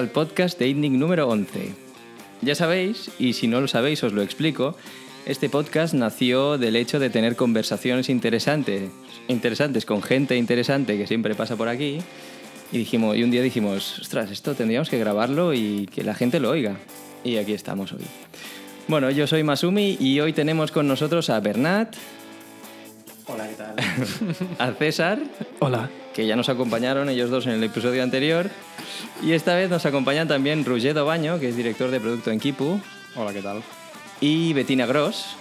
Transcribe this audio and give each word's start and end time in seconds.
Al 0.00 0.08
podcast 0.08 0.58
de 0.58 0.66
ITNIC 0.66 0.92
número 0.92 1.28
11. 1.28 1.74
Ya 2.40 2.54
sabéis, 2.54 3.10
y 3.18 3.34
si 3.34 3.48
no 3.48 3.60
lo 3.60 3.68
sabéis 3.68 4.02
os 4.02 4.14
lo 4.14 4.22
explico, 4.22 4.74
este 5.26 5.50
podcast 5.50 5.92
nació 5.92 6.56
del 6.56 6.76
hecho 6.76 6.98
de 6.98 7.10
tener 7.10 7.36
conversaciones 7.36 8.08
interesantes, 8.08 8.90
interesantes 9.28 9.84
con 9.84 10.00
gente 10.00 10.38
interesante 10.38 10.96
que 10.96 11.06
siempre 11.06 11.34
pasa 11.34 11.56
por 11.56 11.68
aquí. 11.68 11.98
Y, 12.72 12.78
dijimos, 12.78 13.14
y 13.14 13.24
un 13.24 13.30
día 13.30 13.42
dijimos, 13.42 13.98
ostras, 13.98 14.30
esto 14.30 14.54
tendríamos 14.54 14.88
que 14.88 14.98
grabarlo 14.98 15.52
y 15.52 15.86
que 15.94 16.02
la 16.02 16.14
gente 16.14 16.40
lo 16.40 16.48
oiga. 16.48 16.78
Y 17.22 17.36
aquí 17.36 17.52
estamos 17.52 17.92
hoy. 17.92 18.06
Bueno, 18.88 19.10
yo 19.10 19.26
soy 19.26 19.42
Masumi 19.42 19.98
y 20.00 20.18
hoy 20.20 20.32
tenemos 20.32 20.72
con 20.72 20.88
nosotros 20.88 21.28
a 21.28 21.40
Bernat, 21.40 21.94
Hola, 23.26 23.46
¿qué 23.48 23.54
tal? 23.54 23.76
a 24.58 24.72
César, 24.72 25.18
Hola. 25.58 25.90
Que 26.14 26.26
ya 26.26 26.36
nos 26.36 26.48
acompañaron 26.48 27.08
ellos 27.08 27.30
dos 27.30 27.46
en 27.46 27.52
el 27.52 27.64
episodio 27.64 28.02
anterior. 28.02 28.50
Y 29.22 29.32
esta 29.32 29.54
vez 29.54 29.70
nos 29.70 29.86
acompañan 29.86 30.28
también 30.28 30.64
Roger 30.64 30.94
Baño, 30.94 31.38
que 31.38 31.48
es 31.48 31.56
director 31.56 31.90
de 31.90 32.00
producto 32.00 32.30
en 32.30 32.40
Kipu, 32.40 32.80
Hola, 33.16 33.32
¿qué 33.32 33.42
tal? 33.42 33.62
y 34.20 34.52
Bettina 34.52 34.86
Gross, 34.86 35.36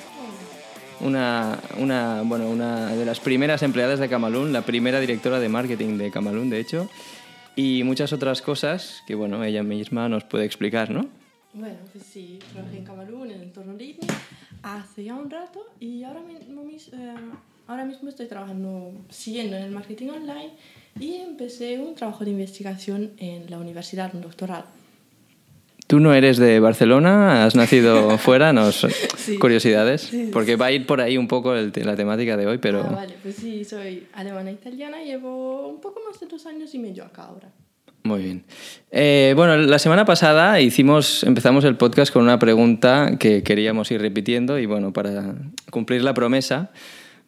una, 1.02 1.60
una, 1.78 2.22
bueno, 2.24 2.50
una 2.50 2.88
de 2.96 3.06
las 3.06 3.20
primeras 3.20 3.62
empleadas 3.64 4.00
de 4.00 4.10
Camalún, 4.10 4.52
la 4.54 4.62
primera 4.64 5.00
directora 5.00 5.40
de 5.40 5.50
marketing 5.50 5.98
de 5.98 6.12
Camalún, 6.12 6.50
de 6.50 6.60
hecho, 6.60 6.90
y 7.56 7.84
muchas 7.84 8.14
otras 8.14 8.42
cosas 8.42 9.04
que 9.08 9.16
bueno, 9.16 9.44
ella 9.44 9.64
misma 9.64 10.08
nos 10.10 10.24
puede 10.24 10.46
explicar, 10.46 10.92
¿no? 10.92 11.08
Bueno, 11.54 11.78
pues 11.92 12.04
sí, 12.06 12.40
trabajé 12.54 12.78
en 12.78 12.86
Camalún, 12.86 13.28
en 13.32 13.38
el 13.38 13.44
entorno 13.44 13.74
ITNI, 13.74 14.08
hace 14.64 15.04
ya 15.06 15.16
un 15.16 15.30
rato 15.30 15.60
y 15.80 16.04
ahora 16.04 16.22
mismo, 16.22 16.64
mis- 16.64 16.90
eh, 16.94 17.16
ahora 17.70 17.86
mismo 17.86 18.10
estoy 18.10 18.26
trabajando, 18.28 18.92
siguiendo 19.10 19.56
en 19.56 19.64
el 19.64 19.72
marketing 19.72 20.10
online 20.10 20.50
y 21.00 21.16
empecé 21.16 21.80
un 21.80 21.96
trabajo 21.96 22.26
de 22.26 22.32
investigación 22.32 23.12
en 23.18 23.50
la 23.50 23.60
universidad, 23.60 24.10
un 24.14 24.22
doctorado. 24.22 24.66
Tú 25.88 26.00
no 26.00 26.14
eres 26.14 26.38
de 26.38 26.60
Barcelona, 26.60 27.46
has 27.46 27.56
nacido 27.56 28.18
fuera, 28.18 28.54
nos 28.54 28.86
Sí. 29.18 29.38
curiosidades, 29.38 30.02
Sí. 30.02 30.30
porque 30.34 30.56
va 30.56 30.68
a 30.68 30.72
ir 30.72 30.86
por 30.86 31.00
ahí 31.02 31.18
un 31.18 31.28
poco 31.28 31.56
el 31.56 31.72
la 31.84 31.96
temática 31.96 32.38
de 32.38 32.48
hoy, 32.48 32.58
pero 32.58 32.82
Ah, 32.82 32.92
vale, 32.96 33.16
pues 33.24 33.36
sí, 33.36 33.64
soy 33.64 34.08
alemana 34.14 34.50
e 34.50 34.54
italiana, 34.54 35.02
llevo 35.04 35.68
un 35.68 35.80
poco 35.82 36.00
más 36.10 36.20
de 36.20 36.28
dos 36.28 36.46
años 36.46 36.74
y 36.76 36.80
medio 36.80 37.04
acá 37.06 37.24
ahora. 37.24 37.50
Muy 38.04 38.24
bien. 38.24 38.44
Eh, 38.92 39.34
bueno, 39.36 39.58
la 39.58 39.78
semana 39.78 40.06
pasada 40.06 40.60
hicimos, 40.62 41.24
empezamos 41.24 41.66
el 41.66 41.76
podcast 41.76 42.14
con 42.14 42.24
una 42.24 42.40
pregunta 42.40 43.18
que 43.20 43.44
queríamos 43.44 43.92
ir 43.92 44.00
repitiendo 44.02 44.58
y 44.58 44.66
bueno, 44.66 44.94
para 44.94 45.36
cumplir 45.70 46.02
la 46.04 46.14
promesa, 46.14 46.72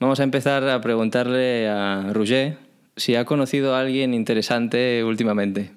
vamos 0.02 0.20
a 0.20 0.24
empezar 0.24 0.68
a 0.68 0.82
preguntarle 0.82 1.70
a 1.70 2.12
Roger 2.12 2.58
si 2.98 3.16
ha 3.16 3.24
conocido 3.24 3.74
a 3.76 3.80
alguien 3.80 4.14
interesante 4.14 5.04
últimamente. 5.04 5.72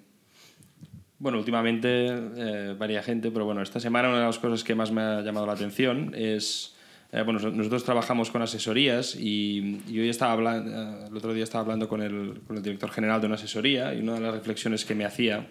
Bueno, 1.19 1.39
últimamente 1.39 2.07
eh, 2.09 2.75
varia 2.77 3.03
gente, 3.03 3.31
pero 3.31 3.45
bueno, 3.45 3.63
esta 3.63 3.79
semana 3.81 4.09
una 4.09 4.19
de 4.19 4.27
las 4.27 4.39
cosas 4.39 4.65
que 4.65 4.75
más 4.75 4.91
me 4.91 5.01
ha 5.01 5.21
llamado 5.23 5.47
la 5.47 5.53
atención 5.53 6.13
es, 6.15 6.75
eh, 7.13 7.23
bueno, 7.23 7.39
nosotros 7.51 7.85
trabajamos 7.85 8.31
con 8.31 8.43
asesorías 8.43 9.15
y, 9.15 9.81
y 9.89 10.01
hoy 10.01 10.09
estaba 10.09 10.33
hablando, 10.33 11.07
el 11.07 11.17
otro 11.17 11.33
día 11.33 11.45
estaba 11.45 11.63
hablando 11.63 11.89
con 11.89 12.03
el, 12.03 12.41
con 12.47 12.57
el 12.57 12.63
director 12.63 12.91
general 12.91 13.21
de 13.21 13.27
una 13.29 13.37
asesoría 13.37 13.95
y 13.95 14.01
una 14.01 14.15
de 14.15 14.21
las 14.21 14.35
reflexiones 14.35 14.85
que 14.85 14.95
me 14.95 15.05
hacía 15.07 15.47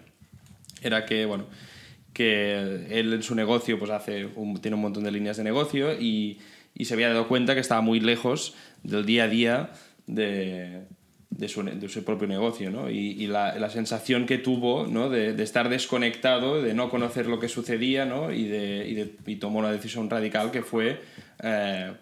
era 0.82 1.06
que, 1.06 1.24
bueno, 1.24 1.46
que 2.12 2.86
él 2.90 3.12
en 3.14 3.22
su 3.22 3.34
negocio 3.34 3.76
pues 3.78 3.90
hace 3.90 4.26
un- 4.36 4.60
tiene 4.60 4.76
un 4.76 4.82
montón 4.82 5.02
de 5.02 5.10
líneas 5.10 5.38
de 5.38 5.44
negocio 5.44 5.92
y, 5.98 6.38
y 6.74 6.84
se 6.86 6.94
había 6.94 7.08
dado 7.08 7.28
cuenta 7.28 7.54
que 7.54 7.60
estaba 7.60 7.80
muy 7.80 8.00
lejos 8.00 8.54
del 8.82 9.06
día 9.06 9.24
a 9.24 9.28
día 9.28 9.70
de, 10.06 10.82
de, 11.30 11.48
su, 11.48 11.62
de 11.62 11.88
su 11.88 12.04
propio 12.04 12.26
negocio, 12.28 12.70
¿no? 12.70 12.90
Y, 12.90 13.12
y 13.12 13.26
la, 13.26 13.58
la 13.58 13.70
sensación 13.70 14.26
que 14.26 14.38
tuvo, 14.38 14.86
¿no? 14.86 15.08
De, 15.08 15.32
de 15.32 15.42
estar 15.42 15.68
desconectado, 15.68 16.62
de 16.62 16.74
no 16.74 16.90
conocer 16.90 17.26
lo 17.26 17.38
que 17.38 17.48
sucedía, 17.48 18.04
¿no? 18.04 18.32
Y, 18.32 18.46
y, 18.46 19.16
y 19.26 19.36
tomó 19.36 19.60
una 19.60 19.70
decisión 19.72 20.10
radical 20.10 20.50
que 20.50 20.62
fue... 20.62 21.00
eh, 21.42 21.92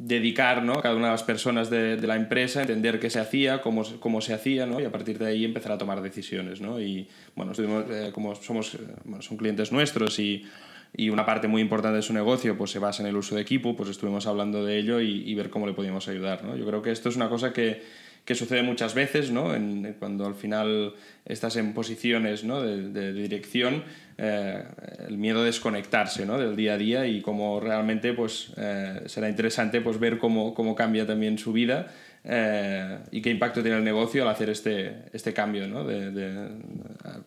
dedicar 0.00 0.62
¿no? 0.62 0.74
a 0.74 0.80
cada 0.80 0.94
una 0.94 1.06
de 1.06 1.10
las 1.10 1.24
personas 1.24 1.70
de, 1.70 1.96
de 1.96 2.06
la 2.06 2.14
empresa, 2.14 2.60
entender 2.60 3.00
qué 3.00 3.10
se 3.10 3.18
hacía, 3.18 3.60
cómo, 3.60 3.82
cómo 3.98 4.20
se 4.20 4.32
hacía, 4.32 4.64
¿no? 4.64 4.80
y 4.80 4.84
a 4.84 4.92
partir 4.92 5.18
de 5.18 5.26
ahí 5.26 5.44
empezar 5.44 5.72
a 5.72 5.78
tomar 5.78 6.00
decisiones. 6.02 6.60
¿no? 6.60 6.80
Y 6.80 7.08
bueno, 7.34 7.50
estuvimos, 7.50 7.84
eh, 7.90 8.10
como 8.14 8.36
somos, 8.36 8.74
eh, 8.74 8.78
bueno, 9.02 9.22
son 9.22 9.36
clientes 9.36 9.72
nuestros 9.72 10.20
y, 10.20 10.44
y 10.96 11.10
una 11.10 11.24
parte 11.26 11.48
muy 11.48 11.62
importante 11.62 11.96
de 11.96 12.02
su 12.02 12.12
negocio 12.12 12.56
pues, 12.56 12.70
se 12.70 12.78
basa 12.78 13.02
en 13.02 13.08
el 13.08 13.16
uso 13.16 13.34
de 13.36 13.42
equipo, 13.42 13.76
pues 13.76 13.88
estuvimos 13.90 14.26
hablando 14.26 14.64
de 14.64 14.78
ello 14.78 15.00
y, 15.00 15.22
y 15.30 15.34
ver 15.34 15.50
cómo 15.50 15.66
le 15.66 15.72
podíamos 15.74 16.08
ayudar. 16.08 16.44
¿no? 16.44 16.56
Yo 16.56 16.66
creo 16.66 16.82
que 16.82 16.90
esto 16.90 17.08
es 17.08 17.16
una 17.16 17.28
cosa 17.28 17.52
que, 17.52 17.82
que 18.24 18.34
sucede 18.34 18.62
muchas 18.62 18.94
veces, 18.94 19.30
¿no? 19.30 19.54
En- 19.54 19.94
cuando 19.98 20.26
al 20.26 20.34
final 20.34 20.94
estás 21.24 21.56
en 21.56 21.72
posiciones 21.72 22.44
¿no? 22.44 22.60
de, 22.62 22.88
de 22.90 23.12
dirección, 23.12 23.84
eh, 24.18 24.62
el 25.08 25.16
miedo 25.18 25.40
a 25.40 25.44
desconectarse 25.44 26.26
¿no? 26.26 26.38
del 26.38 26.56
día 26.56 26.74
a 26.74 26.78
día 26.78 27.06
y 27.06 27.20
cómo 27.22 27.60
realmente 27.60 28.12
pues, 28.14 28.52
eh, 28.56 29.02
será 29.06 29.28
interesante 29.28 29.80
pues, 29.80 29.98
ver 30.00 30.18
cómo, 30.18 30.52
cómo 30.54 30.74
cambia 30.74 31.06
también 31.06 31.38
su 31.38 31.52
vida 31.52 31.88
eh, 32.24 32.98
y 33.12 33.22
qué 33.22 33.30
impacto 33.30 33.62
tiene 33.62 33.78
el 33.78 33.84
negocio 33.84 34.22
al 34.24 34.28
hacer 34.28 34.50
este, 34.50 35.04
este 35.12 35.32
cambio 35.32 35.66
¿no? 35.68 35.84
de, 35.84 36.10
de- 36.10 36.48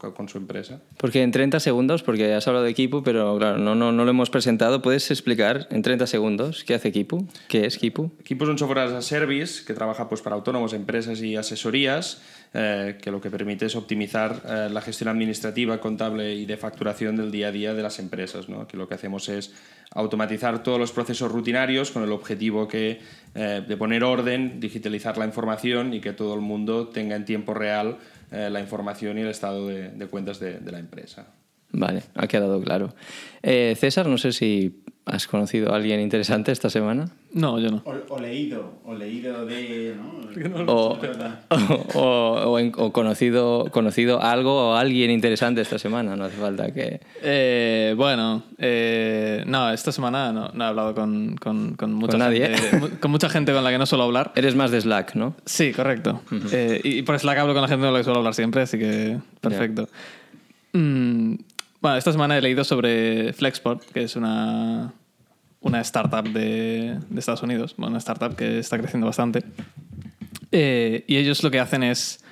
con 0.09 0.27
su 0.27 0.37
empresa. 0.37 0.81
Porque 0.97 1.21
en 1.21 1.31
30 1.31 1.59
segundos, 1.59 2.01
porque 2.03 2.33
has 2.33 2.47
hablado 2.47 2.65
de 2.65 2.73
Kipu, 2.73 3.03
pero 3.03 3.37
claro, 3.37 3.57
no, 3.57 3.75
no, 3.75 3.91
no 3.91 4.03
lo 4.03 4.09
hemos 4.09 4.29
presentado, 4.29 4.81
¿puedes 4.81 5.11
explicar 5.11 5.67
en 5.69 5.83
30 5.83 6.07
segundos 6.07 6.63
qué 6.63 6.73
hace 6.73 6.91
Kipu? 6.91 7.27
¿Qué 7.47 7.65
es 7.65 7.77
Kipu? 7.77 8.11
Equipo 8.19 8.45
es 8.45 8.49
un 8.49 8.57
software 8.57 8.79
as 8.79 8.91
a 8.91 9.01
service 9.01 9.63
que 9.65 9.73
trabaja 9.73 10.09
pues, 10.09 10.21
para 10.21 10.35
autónomos, 10.35 10.73
empresas 10.73 11.21
y 11.21 11.35
asesorías, 11.35 12.21
eh, 12.53 12.97
que 13.01 13.11
lo 13.11 13.21
que 13.21 13.29
permite 13.29 13.67
es 13.67 13.75
optimizar 13.75 14.41
eh, 14.45 14.69
la 14.71 14.81
gestión 14.81 15.09
administrativa, 15.09 15.79
contable 15.79 16.33
y 16.35 16.45
de 16.45 16.57
facturación 16.57 17.15
del 17.15 17.31
día 17.31 17.49
a 17.49 17.51
día 17.51 17.73
de 17.73 17.83
las 17.83 17.99
empresas. 17.99 18.49
¿no? 18.49 18.67
Que 18.67 18.77
lo 18.77 18.87
que 18.87 18.95
hacemos 18.95 19.29
es 19.29 19.53
automatizar 19.93 20.63
todos 20.63 20.79
los 20.79 20.91
procesos 20.91 21.31
rutinarios 21.31 21.91
con 21.91 22.03
el 22.03 22.11
objetivo 22.11 22.67
que, 22.67 22.99
eh, 23.35 23.63
de 23.67 23.77
poner 23.77 24.03
orden, 24.03 24.59
digitalizar 24.59 25.17
la 25.17 25.25
información 25.25 25.93
y 25.93 25.99
que 25.99 26.13
todo 26.13 26.33
el 26.33 26.41
mundo 26.41 26.87
tenga 26.87 27.15
en 27.15 27.25
tiempo 27.25 27.53
real 27.53 27.97
eh, 28.31 28.49
la 28.49 28.59
información 28.59 29.17
y 29.17 29.21
el 29.21 29.27
estado 29.27 29.67
de, 29.67 30.07
cuentas 30.07 30.39
de, 30.39 30.59
de 30.59 30.71
la 30.71 30.79
empresa. 30.79 31.27
Vale, 31.71 32.03
ha 32.15 32.27
quedado 32.27 32.61
claro. 32.61 32.93
Eh, 33.41 33.75
César, 33.77 34.07
no 34.07 34.17
sé 34.17 34.33
si 34.33 34.83
has 35.05 35.27
conocido 35.27 35.73
a 35.73 35.77
alguien 35.77 35.99
interesante 35.99 36.51
esta 36.51 36.69
semana. 36.69 37.09
No, 37.33 37.57
yo 37.59 37.69
no. 37.71 37.81
O, 37.85 37.93
o 38.15 38.19
leído, 38.19 38.73
o 38.85 38.93
leído 38.93 39.45
de. 39.45 39.95
¿no? 39.97 40.21
O, 40.67 40.97
o, 41.95 42.01
o 42.51 42.59
en- 42.59 42.71
o 42.77 42.93
conocido, 42.93 43.65
conocido 43.71 44.21
algo 44.21 44.69
o 44.69 44.75
alguien 44.75 45.11
interesante 45.11 45.59
esta 45.61 45.77
semana, 45.77 46.15
no 46.15 46.23
hace 46.25 46.37
falta 46.37 46.71
que... 46.71 47.01
Eh, 47.21 47.93
bueno, 47.97 48.43
eh, 48.57 49.43
no, 49.45 49.71
esta 49.71 49.91
semana 49.91 50.31
no, 50.31 50.49
no 50.53 50.63
he 50.63 50.67
hablado 50.67 50.95
con, 50.95 51.35
con, 51.35 51.75
con 51.75 51.93
mucha 51.93 52.11
¿Con 52.11 52.19
nadie? 52.19 52.47
gente. 52.55 52.77
mu- 52.77 52.99
Con 52.99 53.11
mucha 53.11 53.27
gente 53.29 53.51
con 53.53 53.63
la 53.63 53.71
que 53.71 53.77
no 53.77 53.85
suelo 53.85 54.05
hablar. 54.05 54.31
Eres 54.35 54.55
más 54.55 54.71
de 54.71 54.79
Slack, 54.79 55.15
¿no? 55.15 55.35
Sí, 55.45 55.73
correcto. 55.73 56.21
Eh, 56.53 56.79
y 56.83 57.01
por 57.01 57.19
Slack 57.19 57.39
hablo 57.39 57.53
con 57.53 57.61
la 57.63 57.67
gente 57.67 57.83
con 57.85 57.93
la 57.93 57.99
que 57.99 58.03
suelo 58.05 58.19
hablar 58.19 58.33
siempre, 58.35 58.61
así 58.61 58.77
que 58.79 59.17
perfecto. 59.41 59.89
Mm, 60.73 61.35
bueno, 61.81 61.97
esta 61.97 62.11
semana 62.11 62.37
he 62.37 62.41
leído 62.41 62.63
sobre 62.63 63.33
Flexport, 63.33 63.83
que 63.91 64.03
es 64.03 64.15
una, 64.15 64.93
una 65.61 65.81
startup 65.81 66.27
de, 66.31 66.97
de 67.09 67.19
Estados 67.19 67.43
Unidos, 67.43 67.73
bueno, 67.77 67.91
una 67.91 67.99
startup 67.99 68.35
que 68.35 68.59
está 68.59 68.77
creciendo 68.77 69.07
bastante. 69.07 69.43
Eh, 70.51 71.03
y 71.07 71.17
ellos 71.17 71.43
lo 71.43 71.51
que 71.51 71.59
hacen 71.59 71.83
es. 71.83 72.23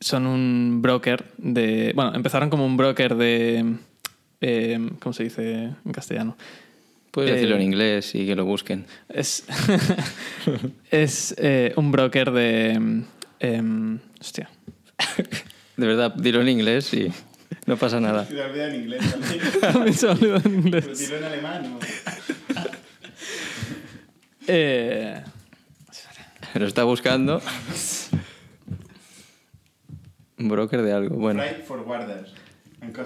Son 0.00 0.26
un 0.26 0.80
broker 0.82 1.24
de. 1.38 1.92
Bueno, 1.94 2.14
empezaron 2.14 2.50
como 2.50 2.66
un 2.66 2.76
broker 2.76 3.14
de. 3.16 3.76
eh, 4.40 4.90
¿Cómo 5.00 5.12
se 5.12 5.24
dice 5.24 5.70
en 5.84 5.92
castellano? 5.92 6.36
Puedes 7.10 7.30
Eh, 7.30 7.34
decirlo 7.34 7.56
en 7.56 7.62
inglés 7.62 8.14
y 8.14 8.26
que 8.26 8.34
lo 8.36 8.44
busquen. 8.44 8.86
Es, 9.08 9.44
es 10.90 11.34
eh, 11.38 11.72
un 11.76 11.90
broker 11.92 12.32
de... 12.32 13.04
em, 13.40 13.98
hostia. 14.20 14.50
De 15.76 15.86
verdad, 15.86 16.12
dilo 16.14 16.40
en 16.42 16.48
inglés 16.48 16.92
y 16.92 17.10
no 17.66 17.76
pasa 17.76 18.00
nada. 18.00 18.24
Se 18.28 18.40
olvida 18.40 18.68
en 18.68 18.74
inglés 18.82 19.10
también. 19.10 19.94
Se 19.94 20.06
me 20.06 20.12
ha 20.12 20.14
olvidado 20.14 20.36
en 20.36 20.42
Pero 20.42 20.78
inglés. 20.78 20.98
dilo 20.98 21.16
en 21.18 21.24
alemán. 21.24 21.62
¿no? 21.72 21.78
Eh, 24.46 25.22
Lo 26.54 26.66
está 26.66 26.84
buscando. 26.84 27.40
Un 30.38 30.48
broker 30.48 30.82
de 30.82 30.92
algo. 30.92 31.16
Bueno, 31.16 31.40
Freight 31.42 31.64
forwarders. 31.64 32.32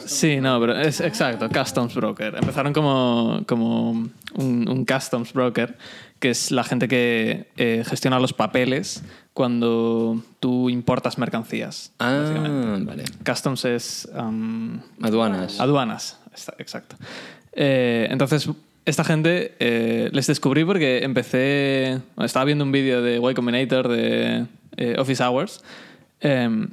Sí, 0.05 0.41
no, 0.41 0.61
pero 0.61 0.79
es 0.79 1.01
exacto, 1.01 1.49
Customs 1.49 1.95
Broker. 1.95 2.35
Empezaron 2.37 2.73
como, 2.73 3.43
como 3.47 3.91
un, 3.91 4.13
un 4.69 4.85
Customs 4.85 5.33
Broker, 5.33 5.77
que 6.19 6.31
es 6.31 6.51
la 6.51 6.65
gente 6.65 6.89
que 6.89 7.49
eh, 7.57 7.85
gestiona 7.87 8.19
los 8.19 8.33
papeles 8.33 9.03
cuando 9.33 10.23
tú 10.41 10.69
importas 10.69 11.19
mercancías. 11.19 11.93
ah, 12.01 12.79
vale. 12.81 13.05
Customs 13.25 13.65
es... 13.65 14.09
um, 14.15 14.81
Aduanas. 15.01 15.61
Aduanas, 15.61 16.19
exacto. 16.59 16.97
Eh, 17.53 18.09
entonces, 18.11 18.49
esta 18.85 19.05
gente 19.05 19.55
eh, 19.61 20.11
les 20.13 20.27
descubrí 20.27 20.65
porque 20.65 21.05
empecé. 21.05 22.01
bueno, 22.17 22.27
estaba 22.27 22.45
viendo 22.45 22.65
un 22.65 22.73
vídeo 22.73 23.03
de 23.03 23.17
Y 23.17 23.35
Combinator 23.35 23.89
de 23.89 24.47
eh, 24.77 24.97
Office 24.99 25.23
Hours. 25.23 25.63
eh, 26.21 26.67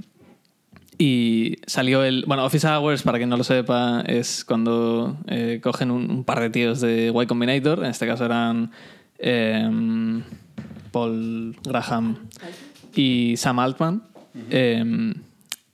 Y 0.97 1.57
salió 1.67 2.03
el. 2.03 2.23
Bueno, 2.27 2.45
Office 2.45 2.67
Hours, 2.67 3.03
para 3.03 3.17
quien 3.17 3.29
no 3.29 3.37
lo 3.37 3.43
sepa, 3.43 4.01
es 4.07 4.45
cuando 4.45 5.17
eh, 5.27 5.59
cogen 5.61 5.91
un, 5.91 6.09
un 6.09 6.23
par 6.23 6.39
de 6.39 6.49
tíos 6.49 6.79
de 6.81 7.11
Y 7.13 7.25
Combinator. 7.25 7.79
En 7.79 7.91
este 7.91 8.07
caso 8.07 8.25
eran 8.25 8.71
em, 9.19 10.23
Paul 10.91 11.55
Graham 11.63 12.17
y 12.95 13.35
Sam 13.37 13.59
Altman. 13.59 14.03
em, 14.49 15.13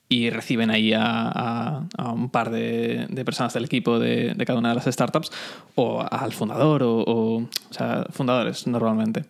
y 0.08 0.28
reciben 0.28 0.70
ahí 0.70 0.92
a, 0.92 1.02
a- 1.28 1.86
a 1.96 2.12
un 2.12 2.28
par 2.28 2.50
de, 2.50 3.06
de 3.08 3.24
personas 3.24 3.54
del 3.54 3.64
equipo 3.64 3.98
de, 3.98 4.34
de 4.34 4.44
cada 4.44 4.58
una 4.58 4.68
de 4.68 4.74
las 4.74 4.84
startups, 4.84 5.30
o 5.74 6.04
al 6.10 6.32
fundador, 6.34 6.82
o, 6.82 6.96
o, 6.98 7.36
o 7.38 7.48
sea, 7.70 8.04
fundadores 8.10 8.66
normalmente. 8.66 9.24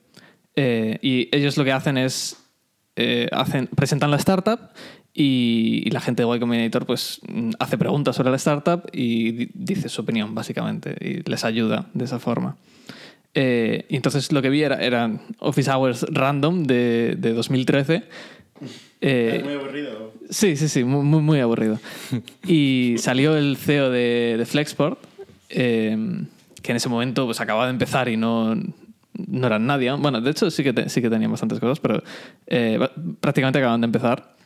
Eh, 0.57 0.99
y 1.01 1.29
ellos 1.37 1.57
lo 1.57 1.65
que 1.65 1.71
hacen 1.73 1.97
es 1.99 2.37
eh, 2.97 3.29
hacen, 3.33 3.69
presentan 3.69 4.11
la 4.11 4.17
startup 4.17 4.59
y, 5.15 5.83
y 5.87 5.91
la 5.91 6.01
gente 6.01 6.25
de 6.25 6.37
Y 6.37 6.41
Combinator 6.41 6.87
pues, 6.87 7.21
hace 7.59 7.77
preguntas 7.79 8.17
sobre 8.17 8.31
la 8.31 8.37
startup 8.37 8.83
y 8.93 9.33
di- 9.33 9.51
dice 9.55 9.89
su 9.89 10.01
opinión, 10.03 10.35
básicamente, 10.35 10.97
y 11.01 11.29
les 11.29 11.45
ayuda 11.45 11.87
de 11.95 12.05
esa 12.05 12.19
forma. 12.19 12.57
Eh, 13.35 13.87
y 13.89 13.97
entonces 13.97 14.31
lo 14.33 14.43
que 14.43 14.51
vi 14.51 14.63
era, 14.63 14.77
eran 14.83 15.21
Office 15.39 15.71
Hours 15.71 16.07
Random 16.11 16.65
de, 16.65 17.17
de 17.19 17.33
2013. 17.33 18.03
Eh, 19.05 19.39
Es 19.39 19.45
muy 19.45 19.55
aburrido. 19.55 20.13
Sí, 20.31 20.55
sí, 20.57 20.69
sí, 20.69 20.85
muy, 20.85 21.21
muy, 21.21 21.41
aburrido. 21.41 21.81
Y 22.47 22.95
salió 22.99 23.37
el 23.37 23.57
CEO 23.57 23.91
de, 23.91 24.37
de 24.39 24.47
Flexport, 24.47 25.01
eh, 25.49 25.97
que 26.63 26.71
en 26.71 26.77
ese 26.77 26.89
momento 26.89 27.27
pues 27.27 27.41
acababa 27.41 27.65
de 27.67 27.73
empezar 27.73 28.09
y 28.09 28.17
no, 28.17 28.55
no 28.55 29.47
eran 29.49 29.67
nadie. 29.67 29.91
Bueno, 29.95 30.21
de 30.21 30.31
hecho 30.31 30.49
sí 30.53 30.63
que, 30.63 30.73
te- 30.73 30.89
sí 30.89 31.03
que 31.03 31.11
tenían 31.11 31.33
bastantes 31.33 31.59
cosas, 31.59 31.81
pero 31.81 32.01
eh, 32.47 32.79
prácticamente 33.21 33.59
acababan 33.59 33.81
de 33.81 33.87
empezar. 33.87 34.37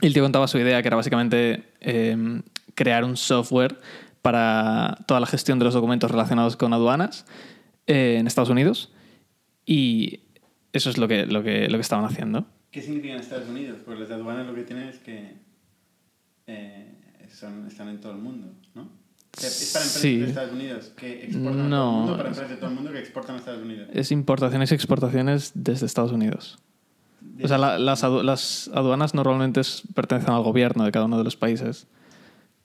Y 0.00 0.06
el 0.06 0.12
tío 0.12 0.22
contaba 0.22 0.46
su 0.48 0.58
idea, 0.58 0.82
que 0.82 0.88
era 0.88 0.96
básicamente 0.96 1.64
eh, 1.80 2.42
crear 2.74 3.04
un 3.04 3.16
software 3.16 3.78
para 4.22 4.98
toda 5.06 5.20
la 5.20 5.26
gestión 5.26 5.58
de 5.58 5.64
los 5.64 5.74
documentos 5.74 6.10
relacionados 6.10 6.56
con 6.56 6.72
aduanas 6.72 7.24
eh, 7.86 8.16
en 8.18 8.26
Estados 8.26 8.50
Unidos. 8.50 8.92
Y 9.64 10.20
eso 10.72 10.90
es 10.90 10.98
lo 10.98 11.08
que, 11.08 11.26
lo 11.26 11.42
que, 11.42 11.68
lo 11.68 11.78
que 11.78 11.82
estaban 11.82 12.04
haciendo. 12.04 12.44
¿Qué 12.70 12.82
significa 12.82 13.14
en 13.14 13.20
Estados 13.20 13.48
Unidos? 13.48 13.78
Pues 13.84 13.98
las 13.98 14.10
aduanas 14.10 14.46
lo 14.46 14.54
que 14.54 14.62
tienen 14.64 14.88
es 14.88 14.98
que 14.98 15.34
eh, 16.46 17.26
son, 17.32 17.66
están 17.66 17.88
en 17.88 18.00
todo 18.00 18.12
el 18.12 18.18
mundo, 18.18 18.52
¿no? 18.74 18.88
¿Es 19.36 19.70
para 19.72 19.84
empresas 19.84 20.00
Sí. 20.00 20.18
de 20.18 20.28
Estados 20.28 20.52
Unidos 20.52 20.92
que 20.96 21.24
exportan 21.24 21.52
a 21.52 21.52
todo 21.62 21.68
No. 21.68 21.90
el 21.90 21.96
mundo 22.00 22.16
para 22.16 22.28
empresas 22.28 22.50
de 22.50 22.56
todo 22.56 22.68
el 22.70 22.74
mundo 22.76 22.92
que 22.92 22.98
exportan 22.98 23.36
a 23.36 23.38
Estados 23.38 23.62
Unidos? 23.62 23.88
Es 23.92 24.10
importaciones 24.12 24.72
y 24.72 24.74
exportaciones 24.74 25.52
desde 25.54 25.86
Estados 25.86 26.12
Unidos. 26.12 26.58
O 27.42 27.48
sea, 27.48 27.58
la- 27.58 27.78
las, 27.78 28.02
adu- 28.04 28.22
las 28.22 28.68
aduanas 28.74 29.14
normalmente 29.14 29.60
es- 29.60 29.82
pertenecen 29.94 30.32
al 30.32 30.42
gobierno 30.42 30.84
de 30.84 30.92
cada 30.92 31.04
uno 31.06 31.18
de 31.18 31.24
los 31.24 31.36
países. 31.36 31.86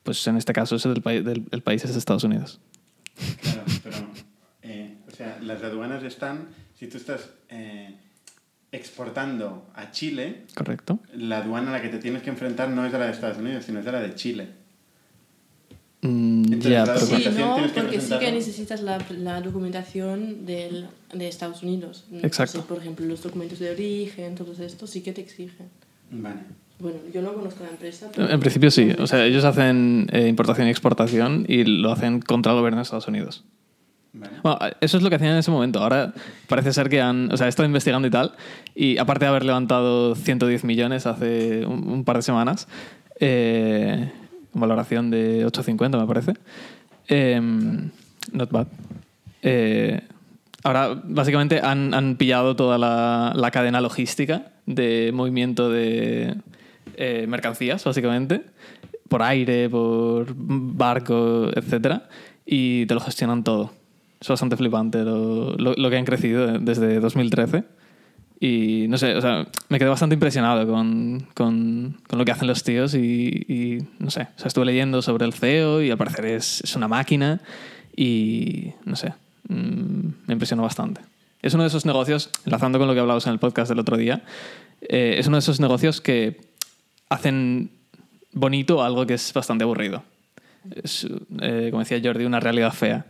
Pues 0.03 0.25
en 0.27 0.37
este 0.37 0.53
caso, 0.53 0.75
ese 0.75 0.89
del, 0.89 1.01
país 1.01 1.23
del 1.23 1.45
el 1.51 1.61
país 1.61 1.83
es 1.85 1.95
Estados 1.95 2.23
Unidos. 2.23 2.59
Claro, 3.41 3.61
pero... 3.83 3.97
eh, 4.63 4.97
o 5.07 5.11
sea, 5.15 5.37
las 5.41 5.61
aduanas 5.63 6.03
están... 6.03 6.47
Si 6.73 6.87
tú 6.87 6.97
estás 6.97 7.29
eh, 7.49 7.95
exportando 8.71 9.69
a 9.75 9.91
Chile, 9.91 10.45
¿Correcto? 10.55 10.99
la 11.13 11.39
aduana 11.39 11.69
a 11.69 11.73
la 11.73 11.81
que 11.81 11.89
te 11.89 11.99
tienes 11.99 12.23
que 12.23 12.29
enfrentar 12.29 12.69
no 12.69 12.85
es 12.85 12.93
a 12.93 12.97
la 12.97 13.05
de 13.05 13.11
Estados 13.11 13.37
Unidos, 13.37 13.65
sino 13.65 13.79
es 13.79 13.87
a 13.87 13.91
la 13.91 13.99
de 13.99 14.15
Chile. 14.15 14.53
Mm, 16.01 16.59
ya, 16.61 16.83
pero... 16.85 16.99
Sí, 16.99 17.25
no, 17.37 17.55
que 17.57 17.69
porque 17.81 18.01
sí 18.01 18.17
que 18.19 18.31
necesitas 18.31 18.81
la, 18.81 18.97
la 19.17 19.39
documentación 19.41 20.45
del, 20.45 20.87
de 21.13 21.27
Estados 21.27 21.61
Unidos. 21.63 22.05
Exacto. 22.23 22.59
sé, 22.61 22.67
por 22.67 22.79
ejemplo, 22.79 23.05
los 23.05 23.21
documentos 23.21 23.59
de 23.59 23.69
origen, 23.71 24.35
todo 24.35 24.51
esto 24.63 24.87
sí 24.87 25.01
que 25.01 25.13
te 25.13 25.21
exigen. 25.21 25.67
Vale. 26.09 26.39
Bueno, 26.79 26.97
yo 27.13 27.21
no 27.21 27.33
conozco 27.33 27.63
la 27.63 27.69
empresa. 27.69 28.09
pero- 28.15 28.29
En 28.29 28.39
principio 28.39 28.71
sí. 28.71 28.91
O 28.97 29.05
sea, 29.05 29.23
ellos 29.25 29.43
hacen 29.45 30.07
eh, 30.11 30.27
importación 30.27 30.67
y 30.67 30.71
exportación 30.71 31.45
y 31.47 31.63
lo 31.63 31.91
hacen 31.91 32.19
contra 32.21 32.51
el 32.53 32.57
gobierno 32.57 32.77
de 32.77 32.83
Estados 32.83 33.07
Unidos. 33.07 33.43
Vale. 34.13 34.33
Bueno, 34.43 34.59
eso 34.81 34.97
es 34.97 35.03
lo 35.03 35.09
que 35.09 35.15
hacían 35.17 35.33
en 35.33 35.37
ese 35.37 35.51
momento. 35.51 35.79
Ahora 35.79 36.13
parece 36.47 36.73
ser 36.73 36.89
que 36.89 36.99
han. 36.99 37.31
O 37.31 37.37
sea, 37.37 37.45
he 37.45 37.49
estado 37.49 37.67
investigando 37.67 38.07
y 38.07 38.11
tal. 38.11 38.33
Y 38.73 38.97
aparte 38.97 39.25
de 39.25 39.29
haber 39.29 39.45
levantado 39.45 40.15
110 40.15 40.63
millones 40.65 41.05
hace 41.05 41.65
un, 41.65 41.87
un 41.87 42.03
par 42.03 42.15
de 42.17 42.23
semanas, 42.23 42.67
eh, 43.19 44.11
valoración 44.53 45.09
de 45.09 45.45
8,50 45.45 45.99
me 45.99 46.07
parece. 46.07 46.33
em, 47.07 47.89
not 48.31 48.51
bad. 48.51 48.67
Eh, 49.41 50.01
ahora, 50.63 51.01
básicamente, 51.03 51.59
han, 51.61 52.15
pillado 52.17 52.55
toda 52.55 52.77
la, 52.77 53.51
cadena 53.51 53.81
logística 53.81 54.51
de 54.65 55.11
movimiento 55.13 55.69
de 55.69 56.35
eh, 56.95 57.25
mercancías, 57.27 57.83
básicamente, 57.83 58.43
por 59.09 59.23
aire, 59.23 59.69
por 59.69 60.27
barco, 60.35 61.49
etcétera, 61.55 62.07
y 62.45 62.85
te 62.85 62.93
lo 62.93 62.99
gestionan 62.99 63.43
todo. 63.43 63.71
Es 64.19 64.27
bastante 64.27 64.55
flipante 64.55 65.03
lo 65.03 65.89
que 65.89 65.97
han 65.97 66.05
crecido 66.05 66.59
desde 66.59 66.99
2013. 66.99 67.63
Y 68.43 68.87
no 68.89 68.97
sé, 68.97 69.15
o 69.15 69.21
sea, 69.21 69.45
me 69.69 69.77
quedé 69.77 69.87
bastante 69.87 70.15
impresionado 70.15 70.65
con, 70.67 71.27
con- 71.35 71.99
con 72.07 72.17
lo 72.17 72.25
que 72.25 72.31
hacen 72.31 72.47
los 72.47 72.63
tíos 72.63 72.95
y, 72.95 73.45
y 73.47 73.77
no 73.99 74.09
sé, 74.09 74.21
o 74.35 74.39
sea, 74.39 74.47
estuve 74.47 74.65
leyendo 74.65 75.03
sobre 75.03 75.25
el 75.27 75.33
CEO 75.33 75.83
y 75.83 75.91
al 75.91 75.97
parecer 75.99 76.25
es, 76.25 76.59
es 76.61 76.75
una 76.75 76.87
máquina 76.87 77.39
y 77.95 78.71
no 78.83 78.95
sé, 78.95 79.13
mm, 79.47 80.07
me 80.25 80.33
impresionó 80.33 80.63
bastante. 80.63 81.01
Es 81.43 81.53
uno 81.53 81.63
de 81.63 81.67
esos 81.67 81.85
negocios, 81.85 82.31
enlazando 82.45 82.79
con 82.79 82.87
lo 82.87 82.95
que 82.95 82.99
hablamos 82.99 83.27
en 83.27 83.33
el 83.33 83.39
podcast 83.39 83.69
del 83.69 83.77
otro 83.77 83.95
día, 83.95 84.23
eh, 84.81 85.17
es 85.19 85.27
uno 85.27 85.37
de 85.37 85.41
esos 85.41 85.59
negocios 85.59 86.01
que 86.01 86.41
hacen 87.09 87.69
bonito 88.33 88.81
algo 88.83 89.05
que 89.05 89.13
es 89.13 89.33
bastante 89.33 89.65
aburrido. 89.65 90.03
Es, 90.83 91.07
eh, 91.41 91.67
como 91.69 91.83
decía 91.83 91.99
Jordi, 92.03 92.25
una 92.25 92.39
realidad 92.39 92.73
fea. 92.73 93.05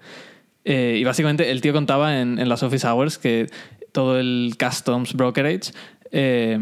Eh, 0.66 0.98
y 1.00 1.04
básicamente 1.06 1.52
el 1.52 1.62
tío 1.62 1.72
contaba 1.74 2.20
en, 2.20 2.38
en 2.38 2.50
las 2.50 2.64
office 2.64 2.86
hours 2.88 3.18
que 3.18 3.50
todo 3.92 4.20
el 4.20 4.56
customs 4.60 5.14
brokerage 5.14 5.72
eh, 6.12 6.58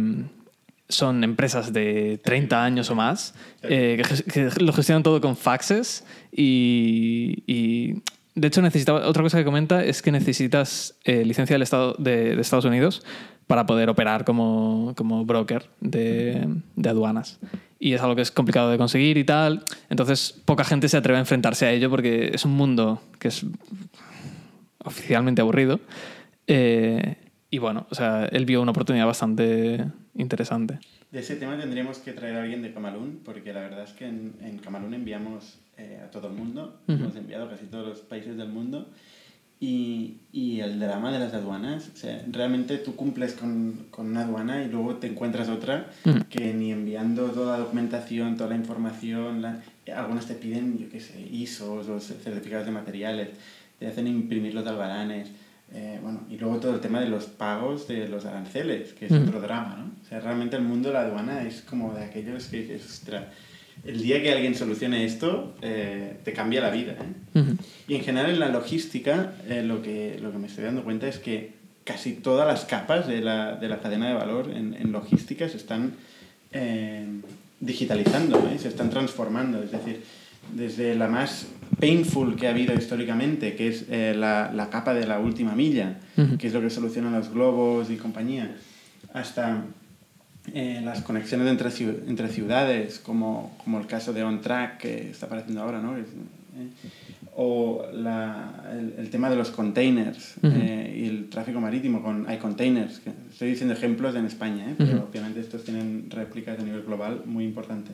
son 0.88 1.24
empresas 1.24 1.72
de 1.72 2.20
30 2.24 2.64
años 2.64 2.90
o 2.90 2.96
más 2.96 3.36
eh, 3.62 4.02
que, 4.34 4.50
lo 4.60 4.74
gestionan 4.74 5.04
todo 5.04 5.22
con 5.22 5.38
faxes 5.38 6.04
y, 6.32 7.44
y, 7.46 8.02
de 8.36 8.48
hecho 8.48 8.62
necesitaba 8.62 9.08
otra 9.08 9.22
cosa 9.22 9.38
que 9.38 9.46
comenta 9.46 9.84
es 9.84 10.02
que 10.02 10.12
necesitas 10.12 10.96
eh, 11.04 11.26
licencia 11.26 11.54
del 11.54 11.62
Estado 11.62 11.96
de, 12.00 12.36
de 12.36 12.42
Estados 12.42 12.66
Unidos 12.66 13.04
para 13.48 13.66
poder 13.66 13.90
operar 13.90 14.26
como, 14.26 14.94
como 14.96 15.26
broker 15.26 15.68
de, 15.82 16.48
de 16.76 16.90
aduanas. 16.90 17.40
Y 17.80 17.94
es 17.94 18.02
algo 18.02 18.16
que 18.16 18.22
es 18.22 18.30
complicado 18.30 18.70
de 18.70 18.78
conseguir 18.78 19.18
y 19.18 19.24
tal. 19.24 19.64
Entonces 19.90 20.40
poca 20.46 20.64
gente 20.64 20.88
se 20.88 20.98
atreve 20.98 21.18
a 21.18 21.22
enfrentarse 21.22 21.66
a 21.66 21.72
ello 21.72 21.90
porque 21.90 22.30
es 22.32 22.46
un 22.46 22.52
mundo 22.52 23.02
que 23.18 23.30
es 23.30 23.44
oficialmente 24.86 25.42
aburrido. 25.42 25.80
Eh, 26.50 27.16
y 27.52 27.58
bueno, 27.60 27.88
o 27.90 27.96
sea, 27.96 28.26
él 28.26 28.46
vio 28.46 28.62
una 28.62 28.72
oportunidad 28.72 29.06
bastante 29.06 29.86
interesante. 30.16 30.80
De 31.12 31.20
ese 31.20 31.36
tema 31.36 31.58
tendríamos 31.58 31.98
que 32.00 32.12
traer 32.14 32.36
a 32.36 32.42
alguien 32.44 32.62
de 32.62 32.74
Camalún, 32.74 33.22
porque 33.24 33.54
la 33.54 33.62
verdad 33.62 33.84
es 33.84 33.92
que 33.94 34.06
en, 34.06 34.34
en 34.42 34.58
Camalún 34.60 34.94
enviamos 34.94 35.58
eh, 35.78 36.00
a 36.04 36.12
todo 36.12 36.28
el 36.28 36.34
mundo, 36.34 36.80
Ujú. 36.88 37.00
hemos 37.04 37.16
enviado 37.16 37.46
a 37.46 37.50
casi 37.50 37.66
todos 37.66 37.88
los 37.88 38.00
países 38.02 38.36
del 38.38 38.50
mundo, 38.50 38.88
y, 39.62 40.18
y 40.32 40.62
el 40.62 40.80
drama 40.80 41.12
de 41.12 41.20
las 41.20 41.34
aduanas, 41.34 41.90
o 41.94 41.98
sea, 41.98 42.24
realmente 42.32 42.78
tú 42.78 42.96
cumples 42.96 43.34
con, 43.34 43.88
con 43.92 44.08
una 44.08 44.22
aduana 44.22 44.64
y 44.64 44.70
luego 44.70 44.96
te 44.96 45.08
encuentras 45.08 45.50
otra 45.50 45.88
Ujú. 46.06 46.20
que 46.30 46.54
ni 46.54 46.72
enviando 46.72 47.26
toda 47.32 47.58
la 47.58 47.64
documentación, 47.64 48.38
toda 48.38 48.52
la 48.52 48.56
información, 48.56 49.42
la- 49.42 49.62
algunas 49.96 50.28
te 50.28 50.36
piden, 50.36 50.78
yo 50.78 50.90
qué 50.90 51.00
sé, 51.02 51.20
ISOs 51.20 51.90
o 51.90 52.00
certificados 52.00 52.68
de 52.68 52.72
materiales, 52.72 53.30
te 53.80 53.88
hacen 53.88 54.08
imprimir 54.08 54.54
los 54.54 54.66
albaranes, 54.68 55.30
eh, 55.74 56.00
bueno, 56.02 56.22
y 56.30 56.38
luego 56.38 56.58
todo 56.58 56.74
el 56.74 56.80
tema 56.82 57.00
de 57.00 57.10
los 57.10 57.26
pagos 57.26 57.88
de 57.88 58.08
los 58.08 58.26
aranceles, 58.26 58.94
que 58.94 59.06
es 59.06 59.12
Ujú. 59.12 59.24
otro 59.24 59.42
drama, 59.42 59.76
¿no? 59.78 59.92
O 60.04 60.10
sea, 60.10 60.20
realmente 60.20 60.56
el 60.56 60.64
mundo 60.64 60.90
de 60.90 60.94
la 60.96 61.02
aduana 61.02 61.44
es 61.44 61.62
como 61.62 61.94
de 61.94 62.06
aquellos 62.06 62.46
que 62.46 62.62
dices, 62.62 62.86
ostras, 62.86 63.26
el 63.86 64.02
día 64.02 64.22
que 64.22 64.32
alguien 64.34 64.56
solucione 64.56 65.06
esto, 65.06 65.56
eh, 65.62 66.18
te 66.24 66.34
cambia 66.34 66.60
la 66.62 66.70
vida, 66.70 66.94
¿eh? 66.94 67.40
Ujú. 67.40 67.56
Y 67.88 67.96
en 67.96 68.04
general 68.04 68.32
en 68.32 68.40
la 68.40 68.50
logística, 68.50 69.34
eh, 69.48 69.64
lo, 69.64 69.82
que, 69.82 70.20
lo 70.22 70.32
que 70.32 70.38
me 70.38 70.48
estoy 70.48 70.66
dando 70.66 70.84
cuenta 70.84 71.08
es 71.08 71.20
que 71.20 71.54
casi 71.86 72.14
todas 72.14 72.48
las 72.48 72.66
capas 72.66 73.08
de 73.08 73.22
la, 73.22 73.56
de 73.56 73.68
la 73.70 73.80
cadena 73.80 74.08
de 74.10 74.14
valor 74.16 74.52
en, 74.52 74.74
en 74.74 74.92
logística 74.92 75.48
se 75.48 75.58
están 75.58 75.94
eh, 76.52 77.08
digitalizando, 77.60 78.38
¿eh? 78.54 78.58
se 78.60 78.68
están 78.68 78.90
transformando. 78.90 79.62
Es 79.64 79.72
decir, 79.72 80.04
desde 80.54 80.96
la 80.96 81.08
más 81.08 81.48
painful 81.80 82.36
que 82.36 82.48
ha 82.48 82.52
habido 82.52 82.74
históricamente, 82.74 83.56
que 83.56 83.68
es 83.70 83.86
eh, 83.90 84.14
la, 84.18 84.52
la 84.54 84.70
capa 84.70 84.94
de 84.94 85.06
la 85.08 85.20
última 85.20 85.54
milla, 85.56 86.00
Ujú. 86.18 86.38
que 86.38 86.48
es 86.48 86.54
lo 86.54 86.62
que 86.62 86.70
solucionan 86.70 87.14
los 87.14 87.32
globos 87.34 87.90
y 87.90 87.96
compañía, 87.96 88.56
hasta 89.14 89.64
eh, 90.54 90.82
las 90.84 91.02
conexiones 91.02 91.48
entre, 91.48 91.70
entre 92.08 92.28
ciudades, 92.30 93.00
como, 93.00 93.56
como 93.64 93.80
el 93.80 93.86
caso 93.88 94.12
de 94.14 94.24
OnTrack 94.24 94.78
que 94.78 95.10
está 95.12 95.28
apareciendo 95.28 95.62
ahora, 95.62 95.80
¿no? 95.82 95.98
Eh, 95.98 96.04
o 97.36 97.86
la- 97.94 98.66
el, 98.74 98.96
el 98.98 99.10
tema 99.10 99.30
de 99.30 99.36
los 99.38 99.50
containers 99.52 100.36
Ujú. 100.42 100.52
eh, 100.56 101.00
y 101.04 101.08
el 101.08 101.30
tráfico 101.30 101.62
marítimo 101.62 102.02
con 102.02 102.26
iContainers. 102.32 103.02
Estoy 103.32 103.50
diciendo 103.52 103.74
ejemplos 103.74 104.16
en 104.16 104.26
España, 104.26 104.66
¿eh? 104.70 104.76
pero 104.78 105.08
obviamente 105.10 105.40
estos 105.40 105.64
tienen 105.64 106.08
réplicas 106.10 106.60
a 106.60 106.64
nivel 106.64 106.82
global 106.84 107.22
muy 107.26 107.46
importante. 107.46 107.92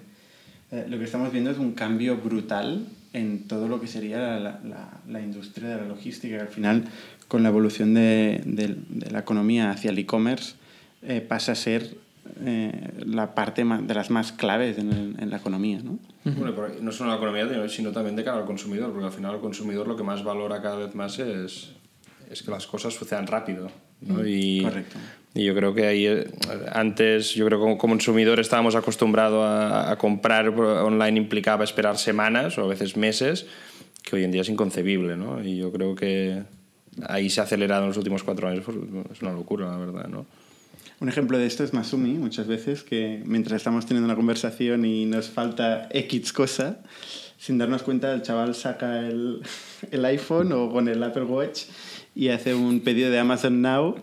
Eh, 0.72 0.86
lo 0.90 0.98
que 0.98 1.06
estamos 1.06 1.32
viendo 1.32 1.52
es 1.52 1.58
un 1.58 1.74
cambio 1.74 2.18
brutal 2.18 2.86
en 3.14 3.48
todo 3.48 3.68
lo 3.68 3.80
que 3.80 3.88
sería 3.88 4.18
la, 4.40 4.60
la, 4.64 4.90
la 5.08 5.22
industria 5.22 5.70
de 5.70 5.78
la 5.78 5.88
logística, 5.88 6.36
que 6.36 6.42
al 6.42 6.50
final, 6.50 6.84
con 7.28 7.44
la 7.44 7.50
evolución 7.50 7.94
de, 7.94 8.42
de, 8.46 8.76
de 8.90 9.12
la 9.12 9.20
economía 9.20 9.72
hacia 9.72 9.92
el 9.92 9.98
e-commerce, 10.00 10.56
eh, 11.02 11.22
pasa 11.22 11.54
a 11.54 11.56
ser 11.56 11.96
eh, 12.44 12.92
la 13.06 13.36
parte 13.36 13.64
más, 13.64 13.88
de 13.88 13.94
las 13.94 14.10
más 14.10 14.32
claves 14.32 14.78
en, 14.78 14.92
el, 14.92 15.16
en 15.20 15.30
la 15.30 15.38
economía. 15.38 15.80
¿no? 15.84 16.00
Bueno, 16.24 16.54
no 16.82 16.92
solo 16.92 17.14
en 17.14 17.22
la 17.22 17.24
economía, 17.30 17.70
sino 17.70 17.92
también 17.92 18.16
de 18.16 18.24
cara 18.24 18.40
al 18.40 18.46
consumidor, 18.46 18.92
porque 18.92 19.06
al 19.06 19.14
final 19.14 19.36
el 19.36 19.42
consumidor 19.42 19.88
lo 19.88 19.96
que 19.96 20.04
más 20.04 20.24
valora 20.24 20.62
cada 20.62 20.78
vez 20.78 20.96
más 20.96 21.20
es, 21.20 21.74
es 22.32 22.44
que 22.44 22.52
las 22.52 22.68
cosas 22.68 22.94
sucedan 22.94 23.28
rápido. 23.28 23.70
¿no? 24.02 24.26
Y, 24.26 24.62
Correcto. 24.62 24.98
Y 25.34 25.44
yo 25.44 25.54
creo 25.54 25.74
que 25.74 25.86
ahí, 25.86 26.08
eh, 26.08 26.28
antes, 26.72 27.34
yo 27.34 27.46
creo 27.46 27.60
que 27.60 27.78
como 27.78 27.78
consumidor 27.78 28.40
estábamos 28.40 28.74
acostumbrados 28.76 29.44
a, 29.44 29.92
a 29.92 29.98
comprar 29.98 30.48
online 30.48 31.18
implicaba 31.18 31.66
esperar 31.66 31.98
semanas 31.98 32.58
o 32.58 32.64
a 32.64 32.68
veces 32.68 32.96
meses, 32.96 33.46
que 34.02 34.16
hoy 34.16 34.24
en 34.24 34.32
día 34.32 34.42
es 34.42 34.50
inconcebible, 34.50 35.18
¿no? 35.18 35.44
Y 35.44 35.58
yo 35.58 35.74
creo 35.74 35.94
que 35.94 36.44
ahí 37.08 37.30
se 37.30 37.42
ha 37.42 37.44
acelerado 37.44 37.84
en 37.84 37.90
los 37.90 37.98
últimos 37.98 38.24
cuatro 38.24 38.48
años, 38.48 38.64
pues, 38.66 38.78
es 39.12 39.22
una 39.22 39.34
locura, 39.34 39.68
la 39.68 39.78
verdad, 39.78 40.08
¿no? 40.08 40.26
Un 41.02 41.10
ejemplo 41.10 41.38
de 41.38 41.46
esto 41.46 41.66
es 41.66 41.74
Masumi, 41.74 42.14
muchas 42.14 42.48
veces, 42.48 42.84
que 42.84 43.22
mientras 43.26 43.58
estamos 43.58 43.86
teniendo 43.86 44.06
una 44.06 44.16
conversación 44.16 44.86
y 44.86 45.06
nos 45.06 45.30
falta 45.30 45.90
X 45.92 46.32
cosa, 46.32 46.80
sin 47.38 47.58
darnos 47.58 47.84
cuenta 47.84 48.14
el 48.14 48.22
chaval 48.22 48.56
saca 48.56 49.00
el, 49.00 49.42
el 49.92 50.06
iPhone 50.06 50.54
o 50.54 50.72
con 50.72 50.88
el 50.88 51.04
Apple 51.04 51.24
Watch 51.24 51.64
y 52.16 52.30
hace 52.30 52.56
un 52.56 52.80
pedido 52.80 53.12
de 53.12 53.20
Amazon 53.20 53.62
Now 53.62 53.98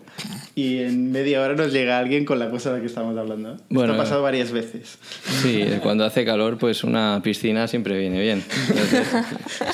y 0.55 0.79
en 0.79 1.11
media 1.11 1.41
hora 1.41 1.55
nos 1.55 1.73
llega 1.73 1.97
alguien 1.97 2.25
con 2.25 2.37
la 2.37 2.51
cosa 2.51 2.69
de 2.69 2.75
la 2.77 2.81
que 2.81 2.87
estamos 2.87 3.17
hablando. 3.17 3.57
Bueno, 3.69 3.93
Esto 3.93 4.01
ha 4.01 4.05
pasado 4.05 4.21
varias 4.21 4.51
veces. 4.51 4.99
Sí, 5.41 5.65
cuando 5.81 6.05
hace 6.05 6.23
calor, 6.23 6.59
pues 6.59 6.83
una 6.83 7.19
piscina 7.23 7.67
siempre 7.67 7.97
viene 7.97 8.21
bien. 8.21 8.43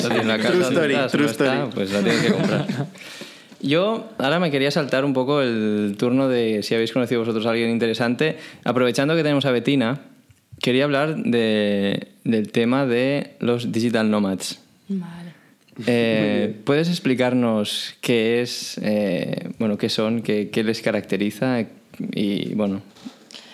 No 0.02 0.08
tienes 0.08 0.26
una 0.26 0.38
casa 0.38 0.52
True 0.52 0.64
story, 0.64 0.94
estás, 0.94 1.12
true 1.12 1.24
no 1.26 1.30
está, 1.32 1.54
story. 1.56 1.72
pues 1.76 1.92
la 1.92 2.02
tienes 2.02 2.22
que 2.22 2.32
comprar. 2.32 2.66
Yo 3.62 4.10
ahora 4.18 4.40
me 4.40 4.52
quería 4.52 4.72
saltar 4.72 5.04
un 5.04 5.14
poco 5.14 5.42
el 5.42 5.96
turno 5.98 6.30
de 6.30 6.64
si 6.64 6.76
habéis 6.76 6.94
conocido 6.94 7.20
vosotros 7.20 7.46
a 7.46 7.50
alguien 7.50 7.70
interesante. 7.72 8.38
Aprovechando 8.64 9.18
que 9.18 9.24
tenemos 9.24 9.46
a 9.46 9.52
Betina, 9.52 10.00
quería 10.62 10.86
hablar 10.86 11.18
de, 11.18 12.08
del 12.24 12.52
tema 12.54 12.86
de 12.86 13.32
los 13.42 13.74
digital 13.74 14.10
nomads. 14.10 14.62
Vale. 14.88 15.19
Eh, 15.88 16.56
¿Puedes 16.64 16.90
explicarnos 16.90 17.96
qué 18.02 18.42
es, 18.42 18.80
eh, 18.82 19.50
bueno, 19.60 19.78
qué 19.78 19.90
son, 19.90 20.22
qué, 20.22 20.50
qué 20.50 20.64
les 20.64 20.82
caracteriza 20.82 21.66
y, 22.14 22.54
bueno, 22.56 22.82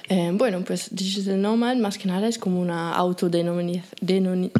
Eh, 0.08 0.30
bueno, 0.34 0.64
pues 0.64 0.90
Digital 0.92 1.42
Nomad 1.42 1.78
más 1.78 1.98
que 1.98 2.08
nada 2.08 2.28
es 2.28 2.38
como 2.38 2.62
una 2.62 2.94
autodenominación, 2.94 4.52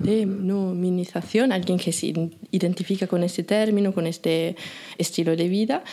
alguien 1.52 1.78
que 1.78 1.92
se 1.92 2.14
identifica 2.50 3.06
con 3.06 3.24
este 3.24 3.44
término, 3.44 3.94
con 3.94 4.08
este 4.08 4.56
estilo 4.98 5.36
de 5.36 5.48
vida, 5.48 5.84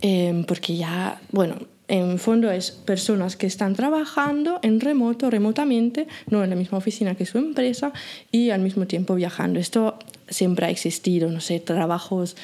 eh, 0.00 0.44
porque 0.46 0.76
ya, 0.76 1.20
bueno, 1.32 1.56
en 1.88 2.18
fondo 2.18 2.52
es 2.52 2.70
personas 2.70 3.36
que 3.36 3.46
están 3.46 3.74
trabajando 3.74 4.60
en 4.62 4.80
remoto, 4.80 5.28
remotamente, 5.28 6.06
no 6.30 6.44
en 6.44 6.50
la 6.50 6.56
misma 6.56 6.78
oficina 6.78 7.16
que 7.16 7.26
su 7.26 7.38
empresa 7.38 7.92
y 8.30 8.50
al 8.50 8.60
mismo 8.60 8.86
tiempo 8.86 9.16
viajando. 9.16 9.58
Esto 9.58 9.98
siempre 10.28 10.66
ha 10.66 10.70
existido, 10.70 11.30
no 11.30 11.40
sé, 11.40 11.60
trabajos 11.60 12.36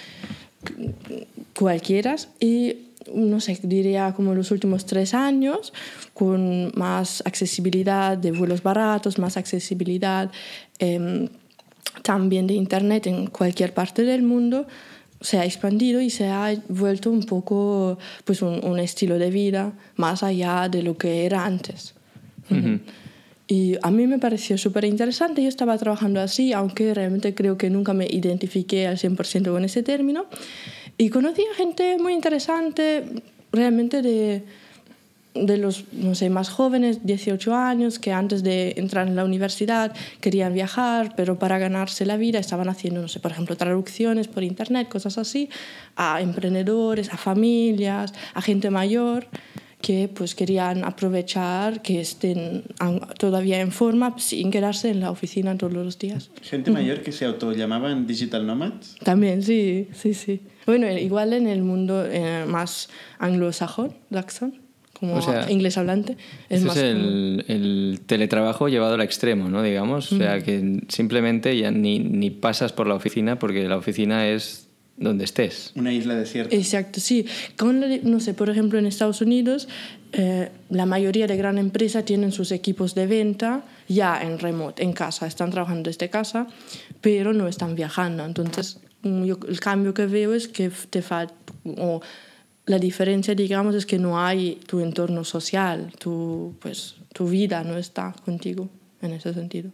cualquiera 1.55 2.17
y 2.39 2.77
no 3.15 3.41
sé, 3.41 3.59
diría 3.63 4.13
como 4.15 4.35
los 4.35 4.51
últimos 4.51 4.87
tres 4.87 5.15
años, 5.15 5.73
con 6.15 6.71
más 6.75 7.23
accesibilidad 7.25 8.17
de 8.17 8.33
vuelos 8.33 8.63
baratos, 8.63 9.19
más 9.19 9.37
accesibilidad 9.37 10.31
em, 10.79 11.29
también 12.03 12.47
de 12.47 12.55
Internet 12.55 13.07
en 13.07 13.27
cualquier 13.27 13.75
parte 13.75 14.05
del 14.05 14.23
mundo, 14.23 14.67
se 15.21 15.39
ha 15.39 15.45
expandido 15.45 16.01
y 16.01 16.11
se 16.11 16.29
ha 16.29 16.55
vuelto 16.69 17.11
un 17.11 17.25
poco 17.25 17.99
pues 18.25 18.43
un, 18.43 18.65
un 18.65 18.79
estilo 18.79 19.19
de 19.19 19.31
vida 19.31 19.73
más 19.97 20.23
allá 20.23 20.69
de 20.69 20.83
lo 20.83 20.97
que 20.97 21.27
era 21.27 21.45
antes. 21.45 21.95
Y 23.51 23.77
a 23.83 23.91
mí 23.91 24.07
me 24.07 24.21
pareció 24.21 24.57
súper 24.57 24.85
interesante. 24.85 25.43
Yo 25.43 25.49
estaba 25.49 25.77
trabajando 25.77 26.21
así, 26.21 26.53
aunque 26.53 26.95
realmente 26.95 27.35
creo 27.35 27.59
que 27.59 27.69
nunca 27.69 27.93
me 27.93 28.07
identifiqué 28.07 28.87
al 28.87 28.97
100% 28.97 29.51
con 29.51 29.65
ese 29.65 29.83
término. 29.83 30.27
Y 30.97 31.09
conocí 31.09 31.43
a 31.53 31.57
gente 31.57 31.99
muy 31.99 32.13
interesante, 32.13 33.03
realmente 33.51 34.03
de, 34.03 34.45
de 35.35 35.57
los, 35.57 35.93
no 35.93 36.15
sé, 36.15 36.31
más 36.31 36.49
jóvenes, 36.49 37.05
18 37.05 37.53
años, 37.53 37.99
que 37.99 38.13
antes 38.13 38.45
de 38.45 38.75
entrar 38.77 39.09
en 39.09 39.17
la 39.17 39.25
universidad 39.25 39.97
querían 40.21 40.55
viajar, 40.55 41.15
pero 41.17 41.41
para 41.41 41.59
ganarse 41.59 42.07
la 42.07 42.17
vida 42.17 42.39
estaban 42.39 42.69
haciendo, 42.69 43.03
no 43.03 43.09
sé, 43.09 43.19
por 43.19 43.33
ejemplo, 43.33 43.57
traducciones 43.57 44.29
por 44.29 44.45
internet, 44.45 44.89
cosas 44.89 45.19
así, 45.19 45.51
a 45.97 46.21
emprendedores, 46.21 47.13
a 47.13 47.17
familias, 47.17 48.15
a 48.33 48.43
gente 48.43 48.71
mayor 48.71 49.27
que 49.81 50.09
pues 50.13 50.35
querían 50.35 50.85
aprovechar 50.85 51.83
que 51.83 52.01
estén 52.01 52.65
todavía 53.19 53.61
en 53.61 53.73
forma 53.73 54.15
sin 54.19 54.51
quedarse 54.51 54.91
en 54.91 55.01
la 55.01 55.11
oficina 55.11 55.57
todos 55.57 55.73
los 55.73 55.99
días. 55.99 56.31
Gente 56.43 56.71
mayor 56.71 57.03
que 57.03 57.13
se 57.13 57.25
autollamaban 57.25 58.07
digital 58.07 58.47
nomads. 58.47 58.97
También, 59.03 59.43
sí, 59.43 59.89
sí, 59.93 60.15
sí. 60.15 60.41
Bueno, 60.67 60.91
igual 60.91 61.33
en 61.33 61.47
el 61.47 61.63
mundo 61.63 62.05
eh, 62.07 62.45
más 62.47 62.91
anglosajón, 63.19 63.95
saxón, 64.13 64.61
como 65.01 65.17
O 65.17 65.23
sea, 65.23 65.51
inglés 65.51 65.79
hablante, 65.79 66.19
es 66.51 66.63
más 66.63 66.77
es 66.77 66.83
el, 66.83 67.45
el 67.49 68.01
teletrabajo 68.05 68.69
llevado 68.69 68.95
al 68.95 69.01
extremo, 69.01 69.49
¿no? 69.49 69.63
Digamos. 69.63 70.13
O 70.13 70.19
sea, 70.19 70.41
que 70.41 70.83
simplemente 70.89 71.57
ya 71.57 71.71
ni, 71.71 71.99
ni 72.01 72.29
pasas 72.29 72.75
por 72.75 72.87
la 72.87 72.95
oficina 72.95 73.39
porque 73.39 73.67
la 73.67 73.79
oficina 73.79 74.29
es 74.29 74.70
donde 75.01 75.25
estés. 75.25 75.73
Una 75.75 75.93
isla 75.93 76.15
desierta. 76.15 76.55
Exacto, 76.55 77.01
sí. 77.01 77.27
Con 77.57 77.81
no 78.05 78.21
sé, 78.21 78.35
por 78.35 78.49
ejemplo, 78.51 78.79
en 78.79 78.87
Estados 78.87 79.21
Unidos, 79.23 79.67
eh, 80.13 80.51
la 80.69 80.87
mayoría 80.87 81.27
de 81.27 81.37
gran 81.37 81.59
empresas 81.59 82.05
tienen 82.05 82.31
sus 82.33 82.53
equipos 82.53 82.95
de 82.95 83.07
venta 83.07 83.65
ya 83.89 84.23
en 84.23 84.39
remote, 84.39 84.83
en 84.85 84.93
casa, 84.93 85.27
están 85.27 85.51
trabajando 85.51 85.89
desde 85.89 86.11
casa, 86.11 86.47
pero 87.01 87.33
no 87.33 87.49
están 87.49 87.75
viajando. 87.75 88.25
Entonces, 88.25 88.79
mm, 89.03 89.25
yo- 89.25 89.39
el 89.49 89.59
cambio 89.59 89.95
que 89.95 90.07
veo 90.07 90.35
es 90.35 90.47
que 90.49 90.71
te 90.91 91.01
falta, 91.03 91.35
o 91.65 92.01
la 92.67 92.79
diferencia, 92.79 93.35
digamos, 93.35 93.75
es 93.75 93.87
que 93.87 93.99
no 93.99 94.21
hay 94.21 94.61
tu 94.67 94.81
entorno 94.81 95.25
social, 95.25 95.93
tu, 95.99 96.55
pues, 96.61 96.97
tu 97.15 97.27
vida 97.27 97.65
no 97.65 97.77
está 97.79 98.15
contigo 98.25 98.69
en 99.01 99.13
ese 99.13 99.33
sentido. 99.33 99.73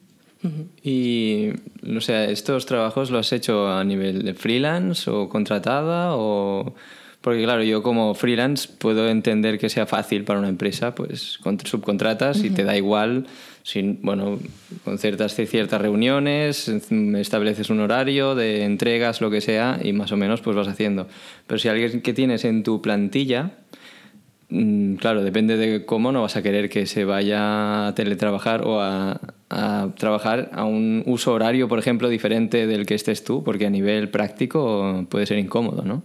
Y, 0.83 1.49
o 1.97 2.01
sea, 2.01 2.25
¿estos 2.25 2.67
trabajos 2.67 3.11
los 3.11 3.27
has 3.27 3.33
hecho 3.33 3.69
a 3.69 3.83
nivel 3.85 4.23
de 4.25 4.35
freelance 4.35 5.11
o 5.11 5.29
contratada? 5.29 6.15
O... 6.15 6.75
Porque, 7.21 7.43
claro, 7.43 7.65
yo 7.65 7.83
como 7.83 8.15
freelance 8.15 8.69
puedo 8.79 9.09
entender 9.09 9.59
que 9.59 9.69
sea 9.69 9.87
fácil 9.87 10.23
para 10.23 10.39
una 10.39 10.49
empresa, 10.49 10.95
pues 10.95 11.39
con- 11.43 11.59
subcontratas 11.59 12.45
y 12.45 12.51
te 12.51 12.63
da 12.63 12.77
igual, 12.77 13.27
sin, 13.65 13.99
bueno, 14.03 14.39
concertas 14.85 15.35
ciertas 15.35 15.81
reuniones, 15.81 16.69
estableces 16.69 17.69
un 17.71 17.81
horario 17.81 18.37
de 18.37 18.63
entregas, 18.63 19.21
lo 19.21 19.29
que 19.31 19.41
sea, 19.41 19.81
y 19.83 19.93
más 19.93 20.13
o 20.13 20.17
menos 20.17 20.41
pues 20.41 20.55
vas 20.55 20.69
haciendo. 20.69 21.09
Pero 21.49 21.59
si 21.59 21.67
alguien 21.69 22.01
que 22.01 22.13
tienes 22.15 22.45
en 22.45 22.63
tu 22.63 22.81
plantilla, 22.81 23.53
Mm, 24.49 24.95
Claro, 24.97 25.25
depende 25.25 25.57
de 25.57 25.85
cómo 25.85 26.13
no 26.13 26.23
vas 26.23 26.37
a 26.37 26.43
querer 26.43 26.69
que 26.69 26.87
se 26.87 27.05
vaya 27.05 27.89
a 27.89 27.95
teletrabajar 27.97 28.63
o 28.65 28.81
a, 28.81 29.21
a 29.49 29.91
trabajar 29.97 30.51
a 30.53 30.65
un 30.65 31.03
uso 31.07 31.33
horario, 31.33 31.69
por 31.69 31.79
ejemplo, 31.79 32.09
diferente 32.09 32.67
del 32.67 32.85
que 32.87 32.95
estés 32.95 33.23
tú, 33.23 33.45
porque 33.45 33.67
a 33.67 33.71
nivel 33.71 34.11
práctico 34.11 35.07
puede 35.09 35.27
ser 35.27 35.39
incómodo, 35.39 35.83
¿no? 35.83 36.03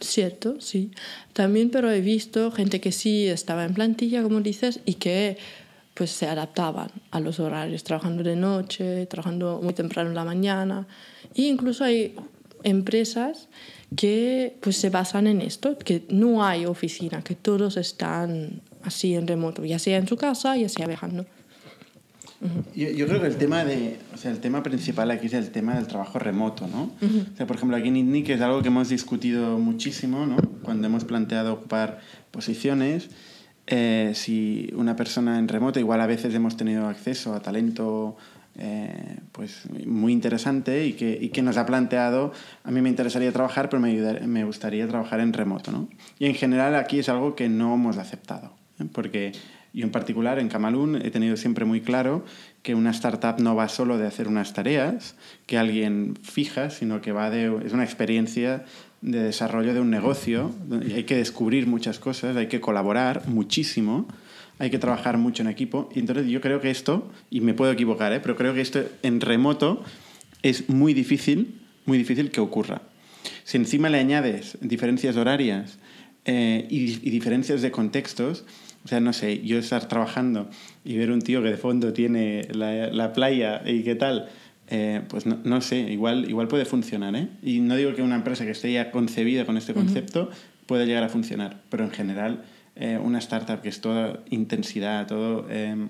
Cierto, 0.00 0.60
sí. 0.60 0.92
También, 1.32 1.70
pero 1.70 1.90
he 1.90 2.00
visto 2.00 2.50
gente 2.52 2.80
que 2.80 2.92
sí 2.92 3.26
estaba 3.26 3.64
en 3.64 3.74
plantilla, 3.74 4.22
como 4.22 4.40
dices, 4.40 4.80
y 4.86 4.94
que 4.94 5.36
pues 5.94 6.10
se 6.10 6.26
adaptaban 6.26 6.90
a 7.10 7.20
los 7.20 7.40
horarios, 7.40 7.84
trabajando 7.84 8.22
de 8.22 8.36
noche, 8.36 9.04
trabajando 9.06 9.60
muy 9.62 9.74
temprano 9.74 10.08
en 10.08 10.14
la 10.14 10.24
mañana. 10.24 10.86
E 11.34 11.42
incluso 11.42 11.84
hay 11.84 12.14
empresas 12.62 13.48
que 13.96 14.56
pues 14.60 14.76
se 14.76 14.88
basan 14.88 15.26
en 15.26 15.42
esto, 15.42 15.76
que 15.76 16.04
no 16.08 16.44
hay 16.44 16.64
oficina, 16.64 17.22
que 17.22 17.34
todos 17.34 17.76
están 17.76 18.62
así 18.82 19.14
en 19.14 19.26
remoto, 19.26 19.64
ya 19.64 19.78
sea 19.78 19.98
en 19.98 20.06
su 20.06 20.16
casa, 20.16 20.56
ya 20.56 20.68
sea 20.68 20.86
viajando. 20.86 21.26
Yo, 22.74 22.88
yo 22.90 23.06
creo 23.06 23.20
que 23.20 23.26
el 23.26 23.36
tema 23.36 23.64
de, 23.64 23.98
o 24.14 24.16
sea, 24.16 24.30
el 24.30 24.38
tema 24.40 24.62
principal 24.62 25.10
aquí 25.10 25.26
es 25.26 25.34
el 25.34 25.50
tema 25.50 25.74
del 25.74 25.86
trabajo 25.86 26.18
remoto, 26.18 26.66
¿no? 26.66 26.90
O 27.34 27.36
sea, 27.36 27.46
por 27.46 27.56
ejemplo, 27.56 27.76
aquí 27.76 27.88
en 27.88 27.96
ITNIC 27.96 28.30
es 28.30 28.40
algo 28.40 28.62
que 28.62 28.68
hemos 28.68 28.88
discutido 28.88 29.58
muchísimo, 29.58 30.24
¿no? 30.26 30.36
Cuando 30.62 30.86
hemos 30.86 31.04
planteado 31.04 31.52
ocupar 31.52 32.00
posiciones, 32.30 33.10
eh, 33.66 34.12
si 34.14 34.70
una 34.74 34.96
persona 34.96 35.38
en 35.38 35.48
remoto, 35.48 35.78
igual 35.80 36.00
a 36.00 36.06
veces 36.06 36.34
hemos 36.34 36.56
tenido 36.56 36.88
acceso 36.88 37.34
a 37.34 37.40
talento 37.40 38.16
eh, 38.58 39.18
pues 39.32 39.62
muy 39.86 40.12
interesante 40.12 40.86
y 40.86 40.94
que, 40.94 41.16
y 41.20 41.28
que 41.28 41.42
nos 41.42 41.56
ha 41.56 41.66
planteado, 41.66 42.32
a 42.64 42.70
mí 42.70 42.80
me 42.80 42.88
interesaría 42.88 43.32
trabajar, 43.32 43.68
pero 43.68 43.80
me, 43.80 43.90
ayudar- 43.90 44.22
me 44.26 44.44
gustaría 44.44 44.88
trabajar 44.88 45.20
en 45.20 45.32
remoto, 45.32 45.72
¿no? 45.72 45.88
Y 46.18 46.26
en 46.26 46.34
general 46.34 46.74
aquí 46.74 46.98
es 46.98 47.08
algo 47.08 47.36
que 47.36 47.48
no 47.48 47.74
hemos 47.74 47.96
aceptado, 47.98 48.54
¿eh? 48.80 48.84
porque 48.92 49.32
Yo 49.72 49.84
en 49.84 49.92
particular 49.92 50.38
en 50.38 50.48
Camalún 50.48 50.96
he 50.96 51.10
tenido 51.10 51.36
siempre 51.36 51.64
muy 51.64 51.80
claro 51.80 52.24
que 52.62 52.74
una 52.74 52.90
startup 52.90 53.38
no 53.38 53.54
va 53.54 53.68
solo 53.68 53.98
de 53.98 54.06
hacer 54.06 54.26
unas 54.26 54.52
tareas 54.52 55.14
que 55.46 55.58
alguien 55.58 56.16
fija, 56.22 56.70
sino 56.70 57.00
que 57.00 57.12
va 57.12 57.30
de, 57.30 57.56
es 57.64 57.72
una 57.72 57.84
experiencia 57.84 58.64
de 59.00 59.22
desarrollo 59.22 59.72
de 59.72 59.80
un 59.80 59.90
negocio. 59.90 60.52
Hay 60.94 61.04
que 61.04 61.16
descubrir 61.16 61.66
muchas 61.66 61.98
cosas, 61.98 62.36
hay 62.36 62.48
que 62.48 62.60
colaborar 62.60 63.28
muchísimo, 63.28 64.08
hay 64.58 64.70
que 64.70 64.78
trabajar 64.78 65.18
mucho 65.18 65.42
en 65.42 65.48
equipo. 65.48 65.88
Y 65.94 66.00
entonces 66.00 66.26
yo 66.26 66.40
creo 66.40 66.60
que 66.60 66.70
esto, 66.70 67.10
y 67.30 67.40
me 67.40 67.54
puedo 67.54 67.72
equivocar, 67.72 68.12
¿eh? 68.12 68.20
pero 68.20 68.36
creo 68.36 68.54
que 68.54 68.60
esto 68.60 68.82
en 69.02 69.20
remoto 69.20 69.82
es 70.42 70.68
muy 70.68 70.94
difícil, 70.94 71.60
muy 71.86 71.96
difícil 71.96 72.30
que 72.30 72.40
ocurra. 72.40 72.82
Si 73.44 73.56
encima 73.56 73.88
le 73.88 73.98
añades 73.98 74.58
diferencias 74.60 75.16
horarias 75.16 75.78
eh, 76.24 76.66
y, 76.68 77.06
y 77.06 77.10
diferencias 77.10 77.62
de 77.62 77.70
contextos, 77.70 78.44
o 78.84 78.88
sea, 78.88 79.00
no 79.00 79.12
sé, 79.12 79.42
yo 79.44 79.58
estar 79.58 79.86
trabajando 79.88 80.48
y 80.84 80.96
ver 80.96 81.10
un 81.10 81.20
tío 81.20 81.42
que 81.42 81.50
de 81.50 81.56
fondo 81.56 81.92
tiene 81.92 82.48
la, 82.52 82.88
la 82.88 83.12
playa 83.12 83.62
y 83.66 83.82
qué 83.82 83.94
tal, 83.94 84.28
eh, 84.68 85.02
pues 85.08 85.26
no, 85.26 85.38
no, 85.44 85.60
sé, 85.60 85.80
igual, 85.80 86.28
igual 86.28 86.48
puede 86.48 86.64
funcionar. 86.64 87.14
¿eh? 87.16 87.28
Y 87.42 87.60
no 87.60 87.76
digo 87.76 87.94
que 87.94 88.02
una 88.02 88.14
empresa 88.14 88.44
que 88.44 88.52
esté 88.52 88.72
ya 88.72 88.90
concebida 88.90 89.44
con 89.44 89.56
este 89.56 89.74
concepto 89.74 90.22
uh 90.22 90.26
-huh. 90.26 90.66
pueda 90.66 90.84
llegar 90.84 91.02
a 91.02 91.08
funcionar, 91.08 91.60
pero 91.68 91.84
en 91.84 91.90
general 91.90 92.44
eh, 92.76 92.98
una 93.02 93.18
startup 93.18 93.60
que 93.60 93.68
es 93.68 93.80
toda 93.80 94.20
intensidad, 94.30 95.06
todo 95.06 95.46
em, 95.50 95.88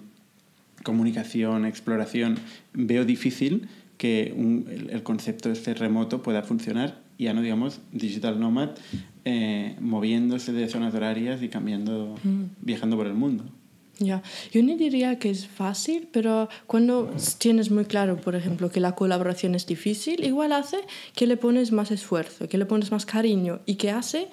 comunicación, 0.83 1.67
exploración, 1.67 2.39
veo 2.73 3.05
difícil 3.05 3.69
que 3.99 4.33
un, 4.35 4.67
el, 4.71 4.91
el, 4.91 5.03
concepto 5.03 5.53
este 5.53 5.75
remoto 5.75 6.23
pueda 6.23 6.43
funcionar, 6.43 6.99
ya 7.19 7.35
no 7.35 7.43
digamos 7.43 7.81
digital 7.93 8.41
nomad, 8.41 8.71
eh, 9.25 9.77
moviéndose 9.81 10.53
de 10.53 10.69
zonas 10.69 10.95
horarias 10.95 11.43
y 11.43 11.49
cambiando, 11.49 12.15
mm. 12.23 12.45
viajando 12.63 12.97
por 12.97 13.07
el 13.07 13.15
mundo. 13.15 13.45
Ya, 14.01 14.23
yo 14.51 14.63
no 14.63 14.77
diría 14.79 15.19
que 15.19 15.29
es 15.29 15.47
fácil, 15.47 16.09
pero 16.11 16.49
cuando 16.67 17.13
tienes 17.37 17.71
muy 17.71 17.85
claro, 17.85 18.17
por 18.17 18.35
ejemplo, 18.35 18.71
que 18.71 18.81
la 18.81 18.95
colaboración 18.95 19.55
es 19.55 19.67
difícil, 19.67 20.25
igual 20.25 20.53
hace 20.53 20.79
que 21.15 21.27
le 21.27 21.37
pones 21.37 21.71
más 21.71 21.91
esfuerzo, 21.91 22.49
que 22.49 22.57
le 22.57 22.65
pones 22.65 22.91
más 22.93 23.05
cariño 23.05 23.61
y 23.67 23.75
que 23.75 23.91
hace, 23.91 24.29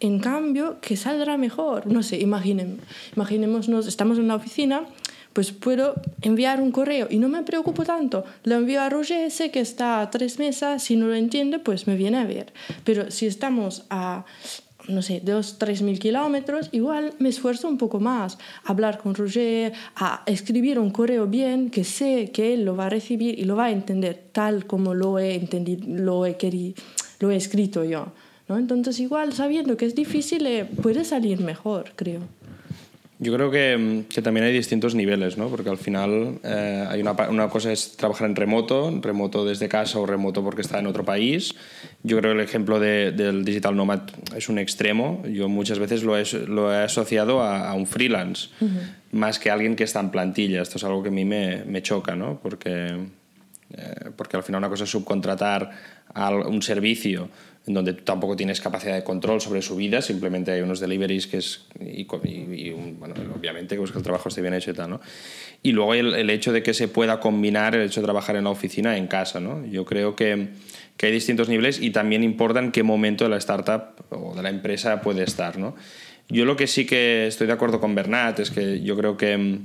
en 0.00 0.20
cambio, 0.20 0.80
que 0.80 0.96
saldrá 0.96 1.36
mejor. 1.36 1.86
No 1.86 2.02
sé, 2.02 2.18
imaginen, 2.18 2.80
imaginémonos, 3.14 3.86
estamos 3.86 4.16
en 4.16 4.24
una 4.24 4.36
oficina, 4.36 4.86
pues 5.32 5.52
puedo 5.52 5.94
enviar 6.20 6.60
un 6.60 6.72
correo 6.72 7.06
y 7.10 7.18
no 7.18 7.28
me 7.28 7.42
preocupo 7.42 7.84
tanto. 7.84 8.24
Lo 8.44 8.56
envío 8.56 8.80
a 8.80 8.88
Roger, 8.88 9.30
sé 9.30 9.50
que 9.50 9.60
está 9.60 10.00
a 10.00 10.10
tres 10.10 10.38
mesas, 10.38 10.82
si 10.82 10.96
no 10.96 11.06
lo 11.06 11.14
entiende, 11.14 11.58
pues 11.58 11.86
me 11.86 11.96
viene 11.96 12.18
a 12.18 12.24
ver. 12.24 12.52
Pero 12.84 13.10
si 13.10 13.26
estamos 13.26 13.84
a 13.90 14.24
no 14.88 15.02
sé, 15.02 15.20
dos, 15.24 15.58
tres 15.58 15.82
mil 15.82 15.98
kilómetros, 15.98 16.68
igual 16.72 17.14
me 17.18 17.28
esfuerzo 17.28 17.68
un 17.68 17.78
poco 17.78 18.00
más 18.00 18.38
a 18.64 18.70
hablar 18.70 18.98
con 18.98 19.14
Roger, 19.14 19.72
a 19.96 20.22
escribir 20.26 20.78
un 20.78 20.90
correo 20.90 21.26
bien, 21.26 21.70
que 21.70 21.84
sé 21.84 22.30
que 22.32 22.54
él 22.54 22.64
lo 22.64 22.76
va 22.76 22.86
a 22.86 22.90
recibir 22.90 23.38
y 23.38 23.44
lo 23.44 23.56
va 23.56 23.66
a 23.66 23.70
entender 23.70 24.20
tal 24.32 24.66
como 24.66 24.94
lo 24.94 25.18
he 25.18 25.34
entendido, 25.34 25.84
lo 25.86 26.26
he, 26.26 26.36
querido, 26.36 26.74
lo 27.20 27.30
he 27.30 27.36
escrito 27.36 27.84
yo. 27.84 28.12
¿no? 28.48 28.58
Entonces, 28.58 28.98
igual 28.98 29.32
sabiendo 29.32 29.76
que 29.76 29.86
es 29.86 29.94
difícil, 29.94 30.46
eh, 30.46 30.64
puede 30.64 31.04
salir 31.04 31.40
mejor, 31.40 31.92
creo. 31.94 32.20
Yo 33.22 33.32
creo 33.32 33.52
que, 33.52 34.02
que, 34.12 34.20
también 34.20 34.46
hay 34.46 34.52
distintos 34.52 34.96
niveles, 34.96 35.38
¿no? 35.38 35.48
porque 35.48 35.70
al 35.70 35.78
final 35.78 36.40
eh, 36.42 36.84
hay 36.90 37.00
una, 37.00 37.12
una, 37.28 37.48
cosa 37.48 37.70
es 37.70 37.96
trabajar 37.96 38.28
en 38.28 38.34
remoto, 38.34 38.92
remoto 39.00 39.44
desde 39.44 39.68
casa 39.68 40.00
o 40.00 40.06
remoto 40.06 40.42
porque 40.42 40.62
está 40.62 40.80
en 40.80 40.88
otro 40.88 41.04
país. 41.04 41.54
Yo 42.02 42.18
creo 42.18 42.32
que 42.32 42.40
el 42.40 42.44
ejemplo 42.44 42.80
de, 42.80 43.12
del 43.12 43.44
digital 43.44 43.76
nomad 43.76 44.00
es 44.36 44.48
un 44.48 44.58
extremo. 44.58 45.22
Yo 45.24 45.48
muchas 45.48 45.78
veces 45.78 46.02
lo 46.02 46.18
he, 46.18 46.24
lo 46.48 46.72
he 46.72 46.78
asociado 46.82 47.42
a, 47.42 47.70
a 47.70 47.74
un 47.74 47.86
freelance, 47.86 48.48
uh 48.60 48.64
-huh. 48.64 48.92
más 49.12 49.38
que 49.38 49.50
a 49.50 49.52
alguien 49.52 49.76
que 49.76 49.84
está 49.84 50.00
en 50.00 50.10
plantilla. 50.10 50.60
Esto 50.60 50.78
es 50.78 50.84
algo 50.84 51.00
que 51.04 51.10
a 51.10 51.12
mí 51.12 51.24
me, 51.24 51.62
me 51.64 51.80
choca, 51.80 52.16
¿no? 52.16 52.40
porque, 52.42 53.06
eh, 53.70 54.10
porque 54.16 54.36
al 54.36 54.42
final 54.42 54.58
una 54.58 54.68
cosa 54.68 54.82
es 54.82 54.90
subcontratar 54.90 55.70
a 56.12 56.30
un 56.34 56.60
servicio 56.60 57.28
en 57.66 57.74
donde 57.74 57.92
tú 57.92 58.02
tampoco 58.02 58.34
tienes 58.34 58.60
capacidad 58.60 58.94
de 58.94 59.04
control 59.04 59.40
sobre 59.40 59.62
su 59.62 59.76
vida, 59.76 60.02
simplemente 60.02 60.50
hay 60.50 60.62
unos 60.62 60.80
deliveries 60.80 61.28
que 61.28 61.36
es, 61.36 61.66
y, 61.80 62.02
y, 62.02 62.66
y 62.66 62.70
un, 62.70 62.98
bueno, 62.98 63.14
obviamente 63.36 63.76
que, 63.76 63.84
que 63.84 63.98
el 63.98 64.02
trabajo 64.02 64.28
esté 64.28 64.40
bien 64.40 64.54
hecho 64.54 64.72
y 64.72 64.74
tal, 64.74 64.90
¿no? 64.90 65.00
Y 65.62 65.70
luego 65.70 65.94
el, 65.94 66.14
el, 66.14 66.28
hecho 66.30 66.52
de 66.52 66.62
que 66.64 66.74
se 66.74 66.88
pueda 66.88 67.20
combinar 67.20 67.76
el 67.76 67.82
hecho 67.82 68.00
de 68.00 68.06
trabajar 68.06 68.34
en 68.34 68.44
la 68.44 68.50
oficina 68.50 68.96
en 68.96 69.06
casa, 69.06 69.38
¿no? 69.38 69.64
Yo 69.66 69.84
creo 69.84 70.16
que, 70.16 70.48
que 70.96 71.06
hay 71.06 71.12
distintos 71.12 71.48
niveles 71.48 71.80
y 71.80 71.90
también 71.90 72.24
importa 72.24 72.58
en 72.58 72.72
qué 72.72 72.82
momento 72.82 73.24
de 73.24 73.30
la 73.30 73.36
startup 73.36 74.04
o 74.10 74.34
de 74.34 74.42
la 74.42 74.48
empresa 74.48 75.00
puede 75.00 75.22
estar, 75.22 75.56
¿no? 75.56 75.76
Yo 76.28 76.44
lo 76.44 76.56
que 76.56 76.66
sí 76.66 76.84
que 76.84 77.28
estoy 77.28 77.46
de 77.46 77.52
acuerdo 77.52 77.80
con 77.80 77.94
Bernat 77.94 78.40
es 78.40 78.50
que 78.50 78.80
yo 78.80 78.96
creo 78.96 79.16
que 79.16 79.58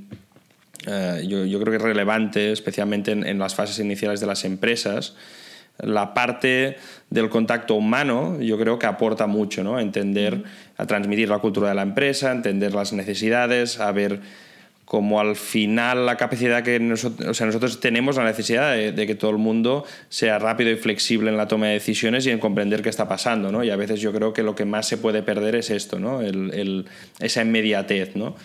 eh, 0.85 1.25
yo, 1.27 1.45
yo, 1.45 1.59
creo 1.59 1.71
que 1.71 1.77
es 1.77 1.81
relevante, 1.81 2.51
especialmente 2.51 3.11
en, 3.11 3.25
en 3.25 3.39
las 3.39 3.55
fases 3.55 3.79
iniciales 3.79 4.19
de 4.19 4.27
las 4.27 4.45
empresas, 4.45 5.15
la 5.79 6.13
parte 6.13 6.77
del 7.09 7.29
contacto 7.29 7.75
humano 7.75 8.39
yo 8.41 8.57
creo 8.57 8.79
que 8.79 8.85
aporta 8.85 9.27
mucho, 9.27 9.63
¿no? 9.63 9.77
A 9.77 9.81
entender, 9.81 10.43
a 10.77 10.85
transmitir 10.85 11.29
la 11.29 11.39
cultura 11.39 11.69
de 11.69 11.75
la 11.75 11.83
empresa, 11.83 12.29
a 12.29 12.33
entender 12.33 12.73
las 12.73 12.93
necesidades, 12.93 13.79
a 13.79 13.91
ver 13.91 14.21
cómo 14.85 15.19
al 15.19 15.35
final 15.35 16.05
la 16.05 16.15
capacidad 16.15 16.63
que 16.63 16.79
nosotros, 16.79 17.27
o 17.27 17.33
sea, 17.33 17.45
nosotros 17.45 17.81
tenemos 17.81 18.15
la 18.15 18.23
necesidad 18.23 18.73
de, 18.73 18.93
de, 18.93 19.05
que 19.05 19.15
todo 19.15 19.31
el 19.31 19.37
mundo 19.37 19.83
sea 20.07 20.39
rápido 20.39 20.71
y 20.71 20.77
flexible 20.77 21.29
en 21.29 21.35
la 21.35 21.47
toma 21.47 21.67
de 21.67 21.73
decisiones 21.73 22.25
y 22.25 22.31
en 22.31 22.39
comprender 22.39 22.81
qué 22.81 22.87
está 22.87 23.05
pasando, 23.05 23.51
¿no? 23.51 23.65
Y 23.65 23.69
a 23.69 23.75
veces 23.75 23.99
yo 23.99 24.13
creo 24.13 24.31
que 24.31 24.43
lo 24.43 24.55
que 24.55 24.63
más 24.63 24.87
se 24.87 24.97
puede 24.97 25.23
perder 25.23 25.55
es 25.55 25.71
esto, 25.71 25.99
¿no? 25.99 26.21
El, 26.21 26.53
el, 26.53 26.85
esa 27.19 27.41
inmediatez, 27.41 28.15
¿no? 28.15 28.35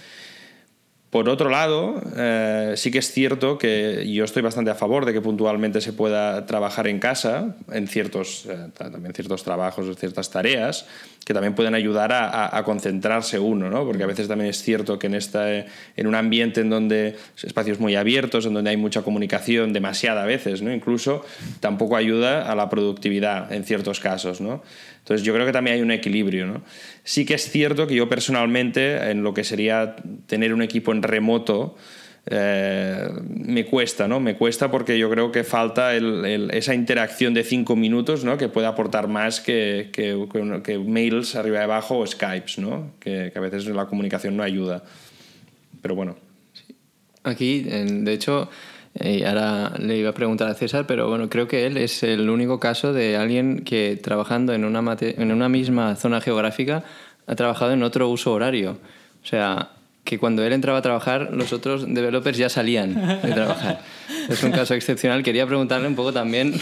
Por 1.13 1.29
otro 1.29 1.51
lado, 1.51 2.01
eh, 2.17 2.73
sí 2.77 2.91
que 2.91 3.01
es 3.01 3.13
cierto 3.13 3.59
que 3.59 4.11
yo 4.11 4.25
estoy 4.25 4.41
bastante 4.41 4.71
a 4.71 4.75
favor 4.75 5.05
de 5.05 5.13
que 5.13 5.21
puntualmente 5.21 5.83
se 5.83 5.93
pueda 5.93 6.47
trabajar 6.47 6.89
en 6.89 7.01
casa, 7.01 7.55
en 7.71 7.87
ciertos, 7.87 8.47
eh, 8.47 8.71
también 8.73 9.13
ciertos 9.13 9.45
trabajos, 9.45 9.95
ciertas 9.99 10.31
tareas, 10.31 10.87
que 11.27 11.35
también 11.35 11.55
pueden 11.55 11.75
ayudar 11.75 12.13
a, 12.15 12.63
concentrarse 12.65 13.39
uno, 13.39 13.69
¿no? 13.69 13.85
porque 13.85 14.05
a 14.05 14.07
veces 14.07 14.27
también 14.27 14.49
es 14.49 14.63
cierto 14.63 14.99
que 14.99 15.09
en, 15.09 15.15
esta, 15.15 15.55
en 15.55 16.07
un 16.07 16.15
ambiente 16.15 16.63
en 16.63 16.71
donde 16.71 17.17
espacios 17.43 17.79
muy 17.79 17.95
abiertos, 17.95 18.47
en 18.47 18.55
donde 18.55 18.71
hay 18.71 18.79
mucha 18.79 19.03
comunicación, 19.03 19.75
demasiada 19.75 20.23
a 20.23 20.27
veces, 20.27 20.63
¿no? 20.63 20.73
incluso 20.73 21.27
tampoco 21.61 21.97
ayuda 21.97 22.51
a 22.51 22.55
la 22.55 22.71
productividad 22.71 23.53
en 23.53 23.65
ciertos 23.65 24.01
casos. 24.01 24.41
¿no? 24.41 24.63
Entonces 25.03 25.27
yo 25.27 25.35
creo 25.35 25.45
que 25.45 25.53
también 25.53 25.77
hay 25.77 25.83
un 25.83 25.91
equilibrio. 25.91 26.47
¿no? 26.47 26.63
Sí 27.03 27.27
que 27.27 27.35
es 27.35 27.51
cierto 27.51 27.87
que 27.89 27.97
yo 27.97 28.09
personalmente, 28.09 29.11
en 29.11 29.25
lo 29.25 29.35
que 29.35 29.43
sería 29.43 29.97
tener 30.27 30.55
un 30.55 30.63
equipo 30.63 30.93
en 30.93 31.03
remoto, 31.03 31.77
eh, 32.27 33.09
me 33.27 33.67
cuesta, 33.67 34.07
¿no? 34.07 34.21
Me 34.21 34.37
cuesta 34.37 34.71
porque 34.71 34.97
yo 34.97 35.11
creo 35.11 35.33
que 35.33 35.43
falta 35.43 35.97
el, 35.97 36.25
el, 36.25 36.51
esa 36.53 36.73
interacción 36.73 37.35
de 37.35 37.43
cinco 37.43 37.75
minutos, 37.75 38.25
¿no? 38.25 38.39
Que 38.39 38.49
puede 38.49 38.69
aportar 38.69 39.09
más 39.09 39.41
que, 39.41 39.91
que, 39.93 40.29
que, 40.63 40.79
mails 40.79 41.35
arriba 41.35 41.59
y 41.59 41.63
abajo 41.63 41.99
o 41.99 42.07
Skypes, 42.07 42.59
¿no? 42.59 42.93
Que, 43.01 43.33
a 43.35 43.41
veces 43.41 43.67
la 43.67 43.87
comunicación 43.87 44.37
no 44.37 44.45
ayuda. 44.45 44.85
Pero 45.81 45.97
bueno. 45.97 46.17
Aquí, 47.25 47.63
de 47.63 48.13
hecho, 48.13 48.49
y 49.01 49.25
ahora 49.25 49.73
le 49.79 49.97
iba 49.97 50.11
a 50.11 50.15
preguntar 50.15 50.49
a 50.49 50.55
César, 50.55 50.87
pero 50.87 51.09
bueno, 51.09 51.31
creo 51.31 51.49
que 51.49 51.67
él 51.67 51.77
es 51.79 52.03
el 52.03 52.29
único 52.29 52.61
caso 52.61 52.93
de 52.93 53.17
alguien 53.17 53.65
que 53.65 53.99
trabajando 54.03 54.53
en 54.53 54.65
una, 54.65 54.97
en 55.01 55.33
una 55.33 55.49
misma 55.49 55.97
zona 55.97 56.21
geográfica 56.21 56.85
ha 57.27 57.35
trabajado 57.35 57.73
en 57.73 57.83
otro 57.83 58.09
uso 58.09 58.33
horario. 58.33 58.79
O 59.23 59.27
sea, 59.27 59.71
que 60.05 60.19
cuando 60.19 60.45
él 60.45 60.53
entraba 60.53 60.79
a 60.79 60.83
trabajar, 60.83 61.31
los 61.33 61.53
otros 61.53 61.87
developers 61.87 62.37
ya 62.37 62.49
salían 62.49 62.95
de 63.23 63.33
trabajar. 63.33 63.81
Es 64.29 64.43
un 64.43 64.51
caso 64.51 64.75
excepcional. 64.75 65.23
Quería 65.23 65.47
preguntarle 65.47 65.89
un 65.89 65.95
poco 65.95 66.13
también 66.13 66.55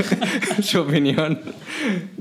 su 0.62 0.80
opinión 0.80 1.40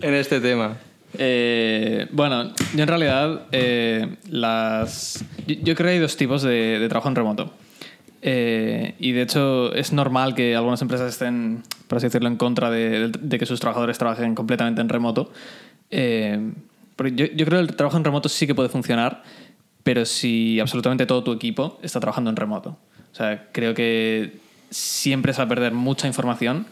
en 0.01 0.13
este 0.13 0.39
tema. 0.39 0.77
Eh, 1.15 2.07
bueno, 2.11 2.53
yo 2.73 2.81
en 2.81 2.87
realidad 2.87 3.41
eh, 3.51 4.15
las... 4.29 5.23
Yo 5.45 5.75
creo 5.75 5.87
que 5.87 5.93
hay 5.93 5.99
dos 5.99 6.17
tipos 6.17 6.41
de, 6.41 6.79
de 6.79 6.89
trabajo 6.89 7.09
en 7.09 7.15
remoto. 7.15 7.53
Eh, 8.25 8.95
y 8.99 9.11
de 9.11 9.21
hecho 9.21 9.73
es 9.73 9.91
normal 9.91 10.33
que 10.33 10.55
algunas 10.55 10.81
empresas 10.81 11.09
estén, 11.09 11.61
por 11.87 11.97
así 11.97 12.07
decirlo, 12.07 12.29
en 12.29 12.37
contra 12.37 12.71
de, 12.71 13.11
de 13.19 13.37
que 13.37 13.45
sus 13.45 13.59
trabajadores 13.59 13.97
trabajen 13.97 14.33
completamente 14.33 14.79
en 14.79 14.87
remoto. 14.87 15.31
Eh, 15.91 16.53
yo, 16.97 17.25
yo, 17.25 17.45
creo 17.45 17.59
que 17.59 17.71
el 17.71 17.75
trabajo 17.75 17.97
en 17.97 18.05
remoto 18.05 18.29
sí 18.29 18.47
que 18.47 18.55
puede 18.55 18.69
funcionar, 18.69 19.23
pero 19.83 20.05
si 20.05 20.57
absolutamente 20.61 21.05
todo 21.05 21.21
tu 21.21 21.33
equipo 21.33 21.79
está 21.83 21.99
trabajando 21.99 22.29
en 22.29 22.37
remoto. 22.37 22.77
O 23.11 23.15
sea, 23.15 23.49
creo 23.51 23.73
que 23.73 24.37
siempre 24.69 25.33
se 25.33 25.39
va 25.39 25.43
a 25.43 25.49
perder 25.49 25.73
mucha 25.73 26.07
información 26.07 26.65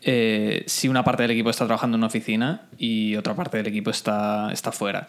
eh, 0.00 0.62
si 0.66 0.88
una 0.88 1.02
parte 1.02 1.22
del 1.22 1.32
equipo 1.32 1.50
está 1.50 1.64
trabajando 1.64 1.96
en 1.96 2.00
una 2.00 2.06
oficina 2.06 2.62
y 2.78 3.16
otra 3.16 3.34
parte 3.34 3.56
del 3.56 3.66
equipo 3.66 3.90
está, 3.90 4.52
está 4.52 4.70
fuera 4.70 5.08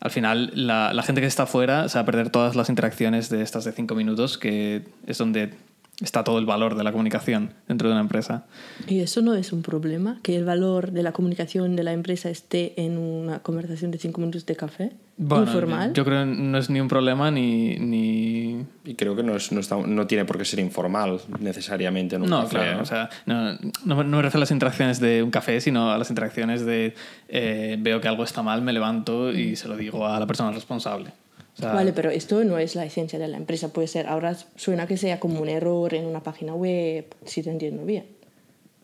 al 0.00 0.10
final 0.10 0.50
la, 0.54 0.92
la, 0.92 1.02
gente 1.02 1.20
que 1.20 1.26
está 1.26 1.46
fuera 1.46 1.88
se 1.88 1.98
va 1.98 2.02
a 2.02 2.04
perder 2.04 2.30
todas 2.30 2.56
las 2.56 2.68
interacciones 2.68 3.30
de 3.30 3.42
estas 3.42 3.64
de 3.64 3.72
cinco 3.72 3.94
minutos, 3.94 4.38
que 4.38 4.84
es 5.06 5.18
donde 5.18 5.54
está 6.00 6.24
todo 6.24 6.38
el 6.38 6.46
valor 6.46 6.74
de 6.76 6.82
la 6.84 6.90
comunicación 6.92 7.50
dentro 7.68 7.88
de 7.88 7.92
una 7.94 8.00
empresa. 8.02 8.44
Y 8.88 9.00
eso 9.00 9.22
no 9.22 9.34
es 9.34 9.52
un 9.52 9.62
problema, 9.62 10.18
que 10.22 10.36
el 10.36 10.44
valor 10.44 10.90
de 10.92 11.02
la 11.02 11.12
comunicación 11.12 11.76
de 11.76 11.84
la 11.84 11.92
empresa 11.92 12.30
esté 12.30 12.74
en 12.84 12.98
una 12.98 13.38
conversación 13.40 13.90
de 13.90 13.98
cinco 13.98 14.20
minutos 14.20 14.44
de 14.46 14.56
café 14.56 14.92
Bueno, 15.16 15.44
informal. 15.46 15.92
Yo 15.92 16.04
creo 16.04 16.24
que 16.24 16.30
no 16.30 16.58
es 16.58 16.68
ni 16.70 16.80
un 16.80 16.88
problema 16.88 17.30
ni... 17.30 17.76
ni... 17.78 18.64
Y 18.84 18.94
creo 18.96 19.14
que 19.16 19.22
no, 19.22 19.36
es, 19.36 19.52
no, 19.52 19.60
está- 19.60 19.76
no 19.86 20.06
tiene 20.06 20.24
por 20.24 20.36
qué 20.36 20.44
ser 20.44 20.58
informal 20.60 21.20
necesariamente 21.40 22.16
en 22.16 22.22
un 22.22 22.30
No, 22.30 22.42
café, 22.42 22.56
claro, 22.56 22.82
o 22.82 22.84
sea, 22.86 23.08
no, 23.26 23.52
no, 23.84 24.02
no 24.04 24.16
me 24.16 24.22
refiero 24.22 24.38
a 24.38 24.40
las 24.40 24.50
interacciones 24.50 25.00
de 25.00 25.22
un 25.22 25.30
café, 25.30 25.60
sino 25.60 25.90
a 25.92 25.96
las 25.98 26.10
interacciones 26.10 26.66
de 26.66 26.94
eh, 27.28 27.76
veo 27.80 28.00
que 28.00 28.08
algo 28.08 28.24
está 28.24 28.42
mal, 28.42 28.62
me 28.62 28.72
levanto 28.72 29.32
y 29.32 29.56
se 29.56 29.68
lo 29.68 29.76
digo 29.76 30.06
a 30.06 30.18
la 30.20 30.26
persona 30.26 30.50
responsable. 30.50 31.12
O 31.54 31.56
sea, 31.56 31.72
Vale, 31.72 31.92
pero 31.92 32.10
esto 32.10 32.42
no 32.44 32.58
es 32.58 32.74
la 32.74 32.84
esencia 32.84 33.18
de 33.18 33.28
la 33.28 33.36
empresa. 33.36 33.72
Puede 33.72 33.86
ser, 33.86 34.08
ahora 34.08 34.36
suena 34.56 34.86
que 34.86 34.96
sea 34.96 35.20
como 35.20 35.40
un 35.40 35.48
error 35.48 35.94
en 35.94 36.04
una 36.04 36.20
página 36.20 36.54
web, 36.54 37.06
si 37.24 37.42
te 37.42 37.50
entiendo 37.50 37.84
bien. 37.84 38.06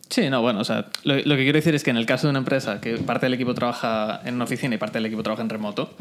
Sí, 0.09 0.29
no, 0.29 0.41
bueno, 0.41 0.59
o 0.59 0.63
sea, 0.65 0.87
lo, 1.03 1.15
lo 1.15 1.35
que 1.35 1.43
quiero 1.43 1.57
decir 1.57 1.73
es 1.73 1.83
que 1.83 1.89
en 1.89 1.97
el 1.97 2.05
caso 2.05 2.27
de 2.27 2.31
una 2.31 2.39
empresa 2.39 2.81
que 2.81 2.97
parte 2.97 3.25
del 3.27 3.33
equipo 3.33 3.53
trabaja 3.53 4.21
en 4.25 4.35
una 4.35 4.43
oficina 4.43 4.75
y 4.75 4.77
parte 4.77 4.97
del 4.97 5.05
equipo 5.05 5.23
trabaja 5.23 5.41
en 5.41 5.49
remoto, 5.49 5.93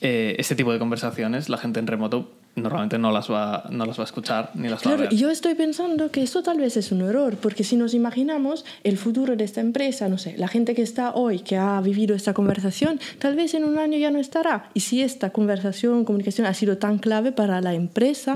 eh, 0.00 0.36
este 0.38 0.54
tipo 0.54 0.72
de 0.72 0.78
conversaciones 0.78 1.48
la 1.48 1.58
gente 1.58 1.80
en 1.80 1.86
remoto 1.86 2.32
normalmente 2.54 2.96
no 2.98 3.12
las 3.12 3.30
va, 3.30 3.64
no 3.70 3.84
las 3.84 3.98
va 3.98 4.04
a 4.04 4.06
escuchar 4.06 4.50
ni 4.54 4.68
las 4.70 4.78
va 4.78 4.80
a 4.80 4.82
Claro, 4.96 5.02
ver. 5.10 5.14
yo 5.14 5.28
estoy 5.30 5.54
pensando 5.54 6.10
que 6.10 6.22
esto 6.22 6.42
tal 6.42 6.58
vez 6.58 6.78
es 6.78 6.90
un 6.90 7.02
error, 7.02 7.36
porque 7.36 7.64
si 7.64 7.76
nos 7.76 7.92
imaginamos 7.92 8.64
el 8.82 8.96
futuro 8.96 9.36
de 9.36 9.44
esta 9.44 9.60
empresa, 9.60 10.08
no 10.08 10.16
sé, 10.16 10.36
la 10.38 10.48
gente 10.48 10.74
que 10.74 10.80
está 10.80 11.12
hoy, 11.14 11.40
que 11.40 11.58
ha 11.58 11.78
vivido 11.82 12.16
esta 12.16 12.32
conversación, 12.32 12.98
tal 13.18 13.36
vez 13.36 13.52
en 13.52 13.64
un 13.64 13.76
año 13.78 13.98
ya 13.98 14.10
no 14.10 14.18
estará. 14.18 14.70
Y 14.72 14.80
si 14.80 15.02
esta 15.02 15.30
conversación, 15.30 16.06
comunicación 16.06 16.46
ha 16.46 16.54
sido 16.54 16.78
tan 16.78 16.96
clave 16.98 17.30
para 17.30 17.60
la 17.60 17.74
empresa, 17.74 18.34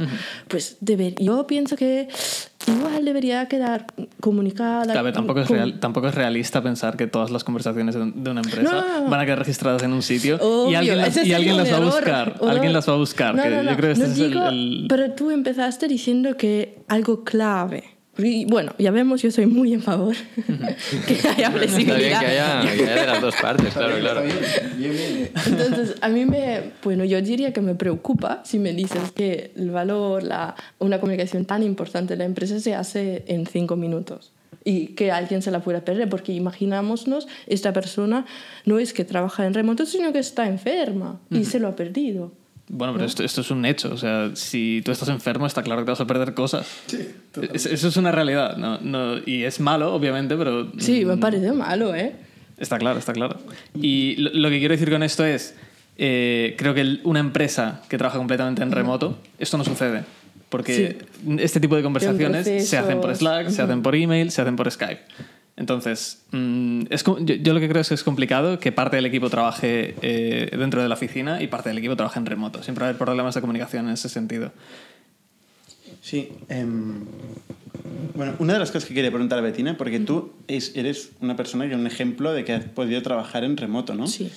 pues 0.49 0.77
deber, 0.81 1.15
yo 1.19 1.47
pienso 1.47 1.77
que 1.77 2.09
igual 2.67 3.05
debería 3.05 3.47
quedar 3.49 3.87
comunicada. 4.21 4.85
Claro, 4.93 5.13
tampoco 5.13 5.41
es, 5.41 5.49
real- 5.49 5.81
tampoco 5.81 6.09
es 6.09 6.15
realista 6.15 6.63
pensar 6.63 6.97
que 6.97 7.07
todas 7.07 7.31
las 7.31 7.45
conversaciones 7.45 7.95
de 7.95 8.31
una 8.31 8.41
empresa 8.41 8.63
No, 8.63 9.01
no, 9.03 9.11
van 9.11 9.21
a 9.21 9.25
quedar 9.25 9.39
registradas 9.39 9.83
en 9.83 9.93
un 9.93 10.03
sitio 10.03 10.37
y 10.37 10.39
Obvio, 10.45 10.79
alguien 10.79 10.99
las, 10.99 11.17
y 11.25 11.33
alguien 11.33 11.57
las 11.57 11.73
va 11.73 11.77
a 11.77 11.81
buscar. 11.81 12.35
Alguien 12.47 12.73
las 12.73 12.89
va 12.89 12.93
a 12.93 12.97
buscar. 12.97 13.35
Yo 13.37 13.43
creo 13.77 13.77
que 13.79 13.91
este 13.93 14.05
es 14.05 14.19
el- 14.19 14.37
el, 14.37 14.87
Pero 14.89 15.13
tú 15.13 15.31
empezaste 15.31 15.89
diciendo 15.89 16.37
que 16.37 16.83
algo 16.89 17.25
clave. 17.25 17.85
Y 18.23 18.45
bueno, 18.45 18.75
ya 18.79 18.91
vemos, 18.91 19.23
yo 19.23 19.31
soy 19.31 19.47
muy 19.47 19.73
en 19.73 19.83
favor 19.83 20.15
que 21.07 21.15
haya 21.15 21.31
Está 21.31 21.35
bien 21.35 21.53
flexibilidad. 21.53 22.21
que 22.21 22.27
haya, 22.27 22.61
que 22.63 22.83
haya 22.83 23.01
de 23.01 23.07
las 23.07 23.21
dos 23.21 23.35
partes, 23.37 23.73
claro, 23.73 23.99
claro. 23.99 24.23
Entonces, 25.47 25.97
a 26.01 26.09
mí 26.09 26.27
me, 26.27 26.73
bueno, 26.83 27.05
yo 27.05 27.21
diría 27.23 27.53
que 27.53 27.61
me 27.61 27.75
preocupa 27.75 28.43
si 28.45 28.59
me 28.59 28.73
dices 28.73 29.13
que 29.13 29.53
el 29.57 29.71
valor, 29.71 30.23
la, 30.23 30.55
una 30.79 31.01
comunicación 31.01 31.45
tan 31.45 31.63
importante 31.63 32.15
de 32.15 32.19
la 32.19 32.25
empresa 32.25 32.61
se 32.61 32.75
hace 32.75 33.25
en 33.27 33.47
cinco 33.47 33.77
minutos 33.77 34.33
y 34.65 34.89
que 34.89 35.11
alguien 35.11 35.43
se 35.43 35.51
la 35.51 35.61
pueda 35.61 35.85
perder, 35.85 36.09
porque 36.09 36.33
imaginámonos, 36.33 37.29
esta 37.47 37.73
persona 37.73 38.27
no 38.65 38.79
es 38.79 38.93
que 38.93 39.05
trabaja 39.05 39.47
en 39.47 39.55
remoto, 39.55 39.87
sino 39.87 40.13
que 40.13 40.19
está 40.19 40.47
enferma 40.47 41.21
y 41.31 41.45
se 41.45 41.59
lo 41.59 41.69
ha 41.69 41.77
perdido. 41.77 42.33
Bueno, 42.73 42.93
pero 42.93 43.05
esto, 43.05 43.25
esto 43.25 43.41
es 43.41 43.51
un 43.51 43.65
hecho. 43.65 43.93
O 43.93 43.97
sea, 43.97 44.31
si 44.35 44.81
tú 44.85 44.93
estás 44.93 45.09
enfermo, 45.09 45.45
está 45.47 45.63
claro 45.63 45.81
que 45.81 45.87
te 45.87 45.91
vas 45.91 46.01
a 46.01 46.07
perder 46.07 46.35
cosas. 46.35 46.67
Es- 47.53 47.67
eso 47.67 47.89
es 47.89 47.97
una 47.97 48.13
realidad. 48.13 48.57
No, 48.57 48.79
no, 48.81 49.19
y 49.27 49.43
es 49.43 49.59
malo, 49.59 49.93
obviamente, 49.93 50.37
pero 50.37 50.71
Sí, 50.79 51.05
me 51.05 51.17
parece 51.17 51.51
malo, 51.53 51.95
¿eh? 51.95 52.15
Está 52.59 52.79
claro, 52.79 52.99
está 52.99 53.13
claro. 53.13 53.39
Y 53.75 54.17
lo, 54.17 54.31
lo 54.35 54.51
que 54.51 54.59
quiero 54.61 54.73
decir 54.73 54.89
con 54.91 55.03
esto 55.03 55.25
es, 55.25 55.55
eh, 55.99 56.55
creo 56.59 56.73
que 56.75 56.83
el- 56.83 57.01
una 57.05 57.19
empresa 57.21 57.83
que 57.89 57.99
trabaja 57.99 58.19
completamente 58.19 58.63
en 58.63 58.71
remoto, 58.71 59.19
esto 59.39 59.59
no 59.59 59.65
sucede. 59.65 60.05
Porque 60.49 60.99
este 61.39 61.59
tipo 61.61 61.75
de 61.77 61.83
conversaciones 61.83 62.45
se 62.69 62.77
hacen 62.79 63.01
por. 63.01 63.15
Slack, 63.17 63.49
se 63.51 63.63
hacen 63.63 63.83
por 63.83 63.95
email, 63.95 64.31
se 64.31 64.43
hacen 64.43 64.57
por 64.57 64.71
Skype. 64.71 65.01
Entonces, 65.57 66.23
mm, 66.33 66.83
es, 66.91 67.05
yo, 67.05 67.19
yo 67.21 67.53
lo 67.53 67.61
que 67.61 67.69
creo 67.69 67.83
es 67.83 67.89
que 67.89 67.95
es 67.95 68.03
complicado 68.05 68.59
que 68.59 68.73
parte 68.73 68.97
del 68.97 69.07
equipo 69.07 69.29
trabaje 69.29 69.95
eh, 70.01 70.51
dentro 70.57 70.81
de 70.83 70.89
la 70.89 70.95
oficina 70.95 71.43
y 71.43 71.49
parte 71.49 71.69
del 71.69 71.79
equipo 71.79 71.97
trabaje 71.97 72.19
en 72.19 72.27
remoto. 72.27 72.63
Siempre 72.63 72.83
va 72.83 72.87
a 72.87 72.89
haber 72.91 72.99
problemas 72.99 73.35
de 73.35 73.41
comunicación 73.43 73.87
en 73.87 73.93
ese 73.95 74.09
sentido. 74.09 74.53
Sí. 76.03 76.29
em, 76.49 77.05
bueno, 78.15 78.35
una 78.39 78.55
de 78.55 78.59
las 78.59 78.71
cosas 78.71 78.89
que 78.89 78.95
quería 78.95 79.11
preguntar 79.11 79.39
a 79.39 79.43
Betina, 79.43 79.77
porque 79.77 80.01
tú 80.01 80.33
es- 80.49 80.75
eres 80.77 81.11
una 81.21 81.37
persona 81.37 81.67
que 81.67 81.73
es 81.75 81.79
un 81.79 81.87
ejemplo 81.87 82.33
de 82.33 82.45
que 82.45 82.53
has 82.55 82.65
podido 82.65 83.03
trabajar 83.03 83.45
en 83.45 83.57
remoto, 83.57 83.95
¿no? 83.95 84.07
Sí. 84.07 84.31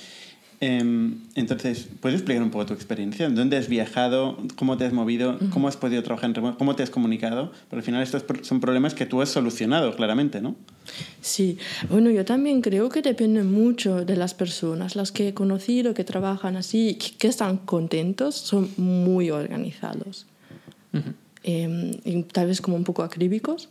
Em, 0.66 1.16
entonces, 1.36 1.90
¿puedes 2.00 2.22
explicar 2.22 2.42
un 2.42 2.50
poco 2.50 2.68
tu 2.68 2.74
experiencia? 2.74 3.28
¿Dónde 3.30 3.58
has 3.58 3.68
viajado? 3.68 4.38
¿Cómo 4.56 4.78
te 4.78 4.86
has 4.86 4.94
movido? 4.94 5.38
¿Cómo 5.52 5.68
has 5.68 5.76
podido 5.76 6.02
trabajar 6.04 6.30
en 6.30 6.36
remoto? 6.36 6.58
¿Cómo 6.58 6.74
te 6.74 6.84
has 6.84 6.90
comunicado? 6.90 7.52
Porque 7.70 7.76
al 7.76 7.84
final 7.84 8.02
estos 8.02 8.24
son 8.44 8.62
problemas 8.62 8.94
que 8.94 9.06
tú 9.06 9.22
has 9.22 9.28
solucionado, 9.28 9.94
claramente, 9.94 10.40
¿no? 10.40 10.56
Sí, 11.20 11.58
bueno, 11.90 12.12
yo 12.12 12.24
también 12.24 12.62
creo 12.62 12.88
que 12.88 13.02
depende 13.02 13.44
mucho 13.44 14.06
de 14.06 14.16
las 14.16 14.34
personas. 14.34 14.96
Las 14.96 15.12
que 15.12 15.28
he 15.28 15.34
conocido 15.34 15.94
que 15.94 16.06
trabajan 16.06 16.56
así, 16.56 16.98
que, 17.20 17.28
están 17.28 17.58
contentos, 17.58 18.36
son 18.36 18.70
muy 18.78 19.32
organizados. 19.32 20.28
Eh, 21.44 22.00
y 22.06 22.24
tal 22.24 22.48
vez 22.48 22.62
como 22.62 22.78
un 22.78 22.86
poco 22.86 23.04
acríbicos 23.04 23.68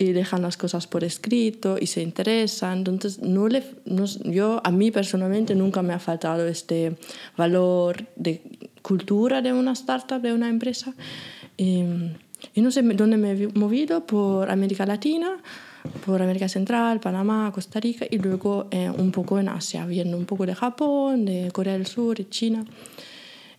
y 0.00 0.12
dejan 0.12 0.40
las 0.40 0.56
cosas 0.56 0.86
por 0.86 1.04
escrito 1.04 1.76
y 1.78 1.86
se 1.86 2.00
interesan. 2.02 2.78
Entonces, 2.78 3.20
no 3.20 3.48
le, 3.48 3.62
no- 3.84 4.06
yo 4.24 4.60
a 4.64 4.70
mí 4.70 4.90
personalmente 4.90 5.54
nunca 5.54 5.82
me 5.82 5.92
ha 5.92 5.98
faltado 5.98 6.46
este 6.48 6.96
valor 7.36 8.06
de 8.16 8.40
cultura 8.80 9.42
de 9.42 9.52
una 9.52 9.72
startup, 9.72 10.22
de 10.22 10.32
una 10.32 10.48
empresa. 10.48 10.94
Eh, 11.58 12.16
y 12.54 12.62
no 12.62 12.70
sé 12.70 12.80
dónde 12.82 13.18
me 13.18 13.32
he 13.32 13.48
movido, 13.48 14.06
por 14.06 14.50
América 14.50 14.86
Latina, 14.86 15.36
por 16.06 16.22
América 16.22 16.48
Central, 16.48 16.98
Panamá, 17.00 17.50
Costa 17.54 17.78
Rica 17.78 18.06
y 18.10 18.16
luego 18.16 18.68
eh, 18.70 18.88
un 18.90 19.12
poco 19.12 19.38
en 19.38 19.50
Asia, 19.50 19.84
viendo 19.84 20.16
un 20.16 20.24
poco 20.24 20.46
de 20.46 20.54
Japón, 20.54 21.26
de 21.26 21.50
Corea 21.52 21.74
del 21.74 21.86
Sur, 21.86 22.16
de 22.16 22.26
China. 22.30 22.64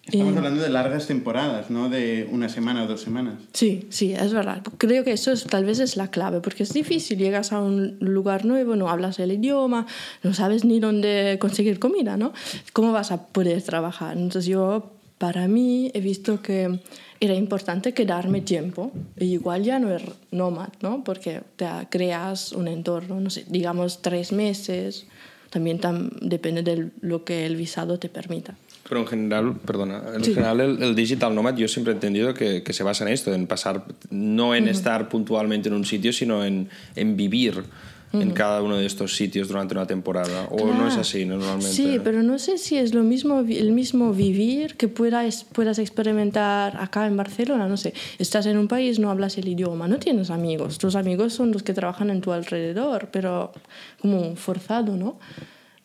Estamos 0.05 0.33
Eh, 0.33 0.37
hablando 0.37 0.61
de 0.63 0.69
largas 0.69 1.05
temporadas, 1.07 1.69
no 1.69 1.87
de 1.89 2.27
una 2.31 2.49
semana 2.49 2.83
o 2.83 2.87
dos 2.87 3.01
semanas. 3.01 3.35
Sí, 3.53 3.85
sí, 3.89 4.13
es 4.13 4.33
verdad. 4.33 4.61
Creo 4.77 5.03
que 5.03 5.11
eso 5.13 5.31
es, 5.31 5.43
tal 5.45 5.63
vez 5.63 5.79
es 5.79 5.95
la 5.95 6.09
clave, 6.09 6.41
porque 6.41 6.63
es 6.63 6.73
difícil. 6.73 7.17
Llegas 7.19 7.51
a 7.53 7.61
un 7.61 7.97
lugar 7.99 8.43
nuevo, 8.43 8.75
no 8.75 8.89
hablas 8.89 9.19
el 9.19 9.31
idioma, 9.31 9.85
no 10.23 10.33
sabes 10.33 10.65
ni 10.65 10.79
dónde 10.79 11.37
conseguir 11.39 11.77
comida, 11.79 12.17
¿no? 12.17 12.33
¿Cómo 12.73 12.91
vas 12.91 13.11
a 13.11 13.27
poder 13.27 13.61
trabajar? 13.61 14.17
Entonces 14.17 14.47
yo, 14.47 14.91
para 15.19 15.47
mí, 15.47 15.91
he 15.93 16.01
visto 16.01 16.41
que 16.41 16.79
era 17.19 17.35
importante 17.35 17.93
quedarme 17.93 18.41
tiempo. 18.41 18.91
E 19.17 19.25
igual 19.25 19.63
ya 19.63 19.77
no 19.77 19.95
es 19.95 20.01
nómad, 20.31 20.69
¿no? 20.81 21.03
Porque 21.03 21.41
te 21.55 21.67
creas 21.91 22.53
un 22.53 22.67
entorno, 22.67 23.21
no 23.21 23.29
sé, 23.29 23.45
digamos 23.47 24.01
tres 24.01 24.31
meses. 24.31 25.05
También 25.51 25.79
tam- 25.79 26.09
depende 26.21 26.63
de 26.63 26.89
lo 27.01 27.23
que 27.23 27.45
el 27.45 27.55
visado 27.55 27.99
te 27.99 28.09
permita. 28.09 28.55
Pero 28.91 28.99
en 28.99 29.07
general, 29.07 29.55
perdona, 29.65 30.03
en 30.17 30.21
Sí. 30.25 30.33
general 30.33 30.59
el, 30.59 30.83
el 30.83 30.95
digital 30.95 31.33
nomad 31.33 31.55
yo 31.55 31.65
siempre 31.69 31.93
he 31.93 31.95
entendido 31.95 32.33
que, 32.33 32.61
que 32.61 32.73
se 32.73 32.83
basa 32.83 33.05
en 33.05 33.13
esto, 33.13 33.33
en 33.33 33.47
pasar, 33.47 33.85
no 34.09 34.53
en 34.53 34.67
estar 34.67 35.07
puntualmente 35.07 35.69
en 35.69 35.75
un 35.75 35.85
sitio, 35.85 36.11
sino 36.11 36.43
en, 36.43 36.67
en 36.97 37.15
vivir 37.15 37.63
en 38.11 38.31
cada 38.31 38.61
uno 38.61 38.75
de 38.75 38.85
estos 38.85 39.15
sitios 39.15 39.47
durante 39.47 39.73
una 39.73 39.87
temporada. 39.87 40.47
O 40.51 40.57
no 40.73 40.87
es 40.87 40.95
Claro. 40.95 40.99
así, 40.99 41.23
¿no? 41.23 41.37
normalmente. 41.37 41.71
Sí, 41.71 41.99
pero 42.03 42.21
no 42.21 42.37
sé 42.37 42.57
si 42.57 42.75
es 42.75 42.93
lo 42.93 43.03
mismo, 43.03 43.39
el 43.47 43.71
mismo 43.71 44.11
vivir 44.11 44.75
que 44.75 44.89
puedas, 44.89 45.45
puedas 45.45 45.79
experimentar 45.79 46.75
acá 46.75 47.07
en 47.07 47.15
Barcelona. 47.15 47.69
No 47.69 47.77
sé, 47.77 47.93
estás 48.19 48.45
en 48.47 48.57
un 48.57 48.67
país, 48.67 48.99
no 48.99 49.09
hablas 49.09 49.37
el 49.37 49.47
idioma, 49.47 49.87
no 49.87 49.99
tienes 49.99 50.29
amigos. 50.31 50.77
Tus 50.79 50.95
amigos 50.97 51.31
son 51.31 51.53
los 51.53 51.63
que 51.63 51.73
trabajan 51.73 52.09
en 52.09 52.19
tu 52.19 52.33
alrededor, 52.33 53.07
pero 53.13 53.53
como 54.01 54.35
forzado, 54.35 54.97
¿no? 54.97 55.17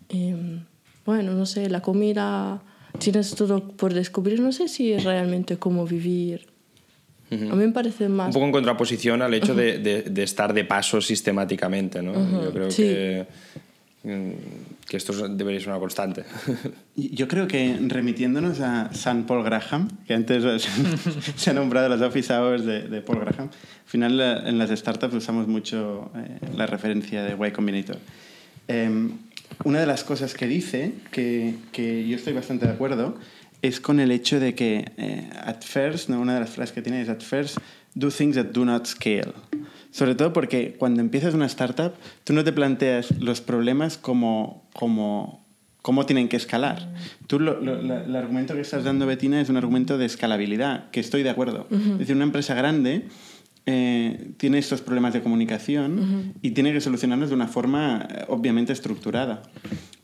Em, 0.08 0.64
bueno, 1.04 1.30
no 1.34 1.46
sé, 1.46 1.70
la 1.70 1.80
comida, 1.82 2.60
tienes 2.98 3.34
todo 3.34 3.68
por 3.68 3.94
descubrir. 3.94 4.40
No 4.40 4.52
sé 4.52 4.68
si 4.68 4.92
es 4.92 5.04
realmente 5.04 5.56
cómo 5.56 5.86
vivir. 5.86 6.46
A 7.30 7.34
mí 7.34 7.66
me 7.66 7.72
parece 7.72 8.08
más... 8.08 8.28
Un 8.28 8.32
poco 8.34 8.46
en 8.46 8.52
contraposición 8.52 9.20
al 9.20 9.34
hecho 9.34 9.52
de, 9.54 9.78
de- 9.78 10.02
de 10.02 10.22
estar 10.22 10.54
de 10.54 10.64
paso 10.64 11.00
sistemáticamente, 11.00 12.00
¿no? 12.00 12.12
Yo 12.44 12.52
creo 12.52 12.70
sí. 12.70 12.84
que, 12.84 13.26
mm, 14.04 14.30
que 14.88 14.96
esto 14.96 15.10
es- 15.12 15.36
debería 15.36 15.58
ser 15.58 15.70
una 15.70 15.80
constante. 15.80 16.22
Yo 16.94 17.26
creo 17.26 17.48
que 17.48 17.76
remitiéndonos 17.88 18.60
a 18.60 18.94
San 18.94 19.26
Paul 19.26 19.42
Graham, 19.42 19.88
que 20.06 20.14
antes 20.14 20.44
se 21.36 21.50
ha 21.50 21.52
nombrado 21.52 21.88
las 21.88 22.00
office 22.00 22.32
hours 22.32 22.64
de, 22.64 22.82
de 22.82 23.00
Paul 23.02 23.18
Graham, 23.18 23.48
al 23.50 23.90
final 23.90 24.16
la- 24.16 24.48
en 24.48 24.56
las 24.58 24.70
startups 24.70 25.14
usamos 25.14 25.48
mucho 25.48 26.12
eh, 26.14 26.38
la 26.56 26.66
referencia 26.66 27.24
de 27.24 27.48
Y 27.48 27.50
Combinator. 27.50 27.98
Em, 28.68 29.10
una 29.64 29.80
de 29.80 29.86
las 29.86 30.04
cosas 30.04 30.34
que 30.34 30.46
dice, 30.46 30.92
que, 31.10 31.54
que 31.72 32.06
yo 32.06 32.16
estoy 32.16 32.32
bastante 32.32 32.66
de 32.66 32.72
acuerdo, 32.72 33.16
es 33.62 33.80
con 33.80 34.00
el 34.00 34.10
hecho 34.10 34.38
de 34.38 34.54
que 34.54 34.84
eh, 34.96 35.28
at 35.44 35.62
first, 35.62 36.08
¿no? 36.08 36.20
una 36.20 36.34
de 36.34 36.40
las 36.40 36.50
frases 36.50 36.72
que 36.74 36.82
tiene 36.82 37.00
es 37.02 37.08
at 37.08 37.20
first, 37.22 37.58
do 37.94 38.10
things 38.10 38.36
that 38.36 38.46
do 38.46 38.64
not 38.64 38.86
scale. 38.86 39.32
Sobre 39.90 40.14
todo 40.14 40.32
porque 40.32 40.76
cuando 40.78 41.00
empiezas 41.00 41.32
una 41.34 41.46
startup, 41.46 41.94
tú 42.24 42.32
no 42.34 42.44
te 42.44 42.52
planteas 42.52 43.10
los 43.18 43.40
problemas 43.40 43.96
como, 43.96 44.68
como, 44.74 45.46
cómo 45.80 46.04
tienen 46.04 46.28
que 46.28 46.36
escalar. 46.36 46.92
Tú 47.26 47.40
lo- 47.40 47.58
lo- 47.60 47.80
la- 47.80 48.04
el 48.04 48.14
argumento 48.14 48.54
que 48.54 48.60
estás 48.60 48.84
dando, 48.84 49.06
Betina, 49.06 49.40
es 49.40 49.48
un 49.48 49.56
argumento 49.56 49.96
de 49.96 50.04
escalabilidad, 50.04 50.90
que 50.90 51.00
estoy 51.00 51.22
de 51.22 51.30
acuerdo. 51.30 51.66
Es 51.70 51.98
decir, 51.98 52.14
una 52.14 52.24
empresa 52.24 52.54
grande 52.54 53.06
eh, 53.66 54.30
tiene 54.36 54.58
estos 54.58 54.80
problemas 54.80 55.12
de 55.12 55.22
comunicación 55.22 56.34
y 56.42 56.52
tiene 56.52 56.72
que 56.72 56.80
solucionarlos 56.80 57.28
de 57.30 57.34
una 57.34 57.48
forma 57.48 58.06
eh, 58.10 58.24
obviamente 58.28 58.72
estructurada. 58.72 59.42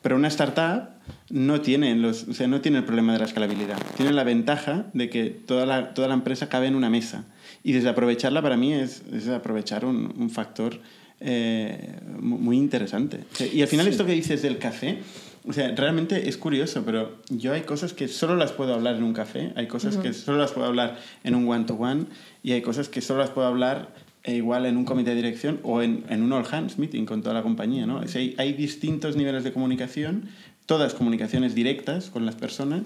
Pero 0.02 0.16
una 0.16 0.28
startup 0.28 0.88
no 1.30 1.60
tiene, 1.60 1.94
los, 1.94 2.24
o 2.28 2.34
sea, 2.34 2.48
no 2.48 2.60
tiene 2.60 2.78
el 2.78 2.84
problema 2.84 3.12
de 3.12 3.20
la 3.20 3.24
escalabilidad. 3.24 3.78
Tiene 3.96 4.12
la 4.12 4.24
ventaja 4.24 4.86
de 4.94 5.08
que 5.08 5.30
toda 5.30 5.64
la, 5.64 5.94
toda 5.94 6.08
la 6.08 6.14
empresa 6.14 6.48
cabe 6.48 6.66
en 6.66 6.74
una 6.74 6.90
mesa. 6.90 7.24
Y 7.62 7.72
desaprovecharla 7.72 8.42
para 8.42 8.56
mí 8.56 8.72
es, 8.72 9.02
es 9.12 9.28
aprovechar 9.28 9.84
un, 9.84 10.12
un 10.18 10.28
factor 10.30 10.80
eh, 11.20 12.00
mu- 12.20 12.38
muy 12.38 12.58
interesante. 12.58 13.20
Y 13.52 13.62
al 13.62 13.68
final 13.68 13.86
esto 13.86 14.04
que 14.04 14.12
dices 14.12 14.42
del 14.42 14.58
café, 14.58 14.98
o 15.46 15.52
sea, 15.52 15.74
realmente 15.74 16.28
es 16.28 16.36
curioso, 16.36 16.82
pero 16.84 17.18
yo 17.28 17.52
hay 17.52 17.62
cosas 17.62 17.92
que 17.92 18.08
solo 18.08 18.36
las 18.36 18.52
puedo 18.52 18.74
hablar 18.74 18.96
en 18.96 19.02
un 19.02 19.12
café, 19.12 19.52
hay 19.56 19.66
cosas 19.66 19.96
que 19.96 20.12
solo 20.12 20.38
las 20.38 20.52
puedo 20.52 20.66
hablar 20.66 20.98
en 21.24 21.34
un 21.34 21.48
one-to-one 21.48 22.04
y 22.42 22.52
hay 22.52 22.62
cosas 22.62 22.88
que 22.88 23.00
solo 23.00 23.20
las 23.20 23.30
puedo 23.30 23.48
hablar 23.48 23.88
eh, 24.22 24.36
igual 24.36 24.66
en 24.66 24.76
un 24.76 24.84
comité 24.84 25.10
de 25.10 25.16
dirección 25.16 25.58
o 25.64 25.82
en, 25.82 26.04
en 26.08 26.22
un 26.22 26.32
all 26.32 26.46
hands 26.50 26.78
meeting 26.78 27.06
con 27.06 27.22
toda 27.22 27.34
la 27.34 27.42
compañía. 27.42 27.86
¿no? 27.86 27.96
O 27.96 28.06
sea, 28.06 28.20
hay, 28.20 28.34
hay 28.38 28.52
distintos 28.52 29.16
niveles 29.16 29.42
de 29.42 29.52
comunicación, 29.52 30.28
todas 30.66 30.94
comunicaciones 30.94 31.54
directas 31.54 32.10
con 32.10 32.24
las 32.24 32.36
personas. 32.36 32.82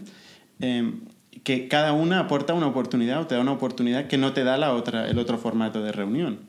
eh, 0.60 0.92
que 1.44 1.68
cada 1.68 1.92
una 1.92 2.20
aporta 2.20 2.54
una 2.54 2.66
oportunidad 2.66 3.20
o 3.20 3.26
te 3.26 3.34
da 3.34 3.40
una 3.40 3.52
oportunidad 3.52 4.06
que 4.06 4.18
no 4.18 4.32
te 4.32 4.44
da 4.44 4.56
la 4.56 4.72
otra, 4.72 5.08
el 5.08 5.18
otro 5.18 5.38
formato 5.38 5.82
de 5.82 5.92
reunión. 5.92 6.40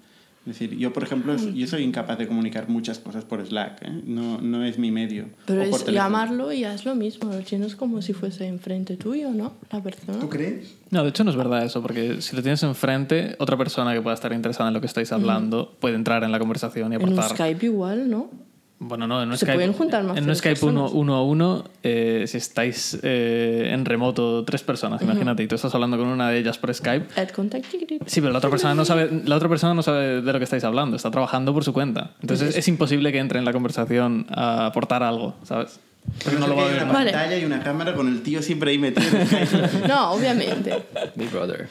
Es 0.47 0.57
decir, 0.57 0.77
yo, 0.77 0.93
por 0.93 1.03
ejemplo, 1.03 1.35
yo 1.35 1.67
soy 1.67 1.83
incapaz 1.83 2.17
de 2.17 2.25
comunicar 2.25 2.69
muchas 2.69 2.99
cosas 2.99 3.25
por 3.25 3.45
Slack, 3.45 3.81
¿eh? 3.81 4.01
no, 4.05 4.39
no 4.39 4.63
es 4.63 4.79
mi 4.79 4.91
medio. 4.91 5.25
Pero 5.45 5.63
o 5.63 5.63
es 5.65 5.85
llamarlo 5.87 6.53
y 6.53 6.63
es 6.63 6.85
lo 6.85 6.95
mismo. 6.95 7.33
Lo 7.33 7.41
tienes 7.41 7.75
como 7.75 8.01
si 8.01 8.13
fuese 8.13 8.47
enfrente 8.47 8.95
tuyo, 8.95 9.31
¿no? 9.31 9.51
La 9.69 9.83
persona. 9.83 10.19
¿Tú 10.19 10.29
crees? 10.29 10.77
No, 10.89 11.03
de 11.03 11.09
hecho 11.09 11.25
no 11.25 11.31
es 11.31 11.35
verdad 11.35 11.65
eso, 11.65 11.81
porque 11.81 12.21
si 12.21 12.33
lo 12.33 12.41
tienes 12.41 12.63
enfrente, 12.63 13.35
otra 13.39 13.57
persona 13.57 13.93
que 13.93 14.01
pueda 14.01 14.13
estar 14.13 14.31
interesada 14.31 14.69
en 14.69 14.73
lo 14.73 14.79
que 14.79 14.87
estáis 14.87 15.11
hablando 15.11 15.75
puede 15.81 15.95
entrar 15.95 16.23
en 16.23 16.31
la 16.31 16.39
conversación 16.39 16.93
y 16.93 16.95
En 16.95 17.03
un 17.03 17.09
aportar. 17.09 17.35
Skype 17.35 17.65
igual, 17.65 18.09
¿no? 18.09 18.46
Bueno, 18.79 19.07
no, 19.07 19.23
en 19.23 19.29
un 19.29 19.37
Se 19.37 19.45
Skype, 19.45 19.55
pueden 19.55 19.73
juntar 19.73 20.03
más 20.03 20.17
en 20.17 20.29
un 20.29 20.35
Skype 20.35 20.63
uno, 20.63 20.87
uno 20.89 21.15
a 21.15 21.23
uno, 21.23 21.63
eh, 21.81 22.25
si 22.27 22.37
estáis 22.37 22.99
eh, 23.01 23.71
en 23.73 23.85
remoto 23.85 24.45
tres 24.45 24.61
personas, 24.61 25.01
imagínate, 25.01 25.41
y 25.41 25.47
tú 25.47 25.55
estás 25.55 25.73
hablando 25.73 25.97
con 25.97 26.05
una 26.07 26.29
de 26.29 26.37
ellas 26.37 26.59
por 26.59 26.71
Skype. 26.71 27.19
Add 27.19 27.31
contact. 27.31 27.65
ticket. 27.71 28.07
Sí, 28.07 28.21
pero 28.21 28.31
la 28.31 28.37
otra 28.37 28.51
persona 28.51 28.75
no 28.75 28.85
sabe, 28.85 29.09
la 29.25 29.35
otra 29.35 29.49
persona 29.49 29.73
no 29.73 29.81
sabe 29.81 30.21
de 30.21 30.33
lo 30.33 30.37
que 30.37 30.43
estáis 30.43 30.63
hablando, 30.63 30.95
está 30.95 31.09
trabajando 31.09 31.53
por 31.55 31.63
su 31.63 31.73
cuenta. 31.73 32.11
Entonces 32.21 32.55
es 32.55 32.67
imposible 32.67 33.11
que 33.11 33.17
entre 33.17 33.39
en 33.39 33.45
la 33.45 33.53
conversación 33.53 34.27
a 34.29 34.67
aportar 34.67 35.01
algo, 35.01 35.35
¿sabes? 35.43 35.79
Porque 36.23 36.39
no 36.39 36.47
lo 36.47 36.55
va 36.55 36.65
a 36.65 36.67
ver. 36.67 36.83
una 36.83 36.93
Vale. 36.93 37.11
pantalla 37.11 37.37
y 37.39 37.45
una 37.45 37.63
cámara 37.63 37.95
con 37.95 38.07
el 38.07 38.21
tío 38.21 38.43
siempre 38.43 38.71
ahí 38.71 38.77
metido. 38.77 39.07
No, 39.87 40.11
obviamente. 40.11 40.83
Big 41.15 41.31
Brother. 41.31 41.67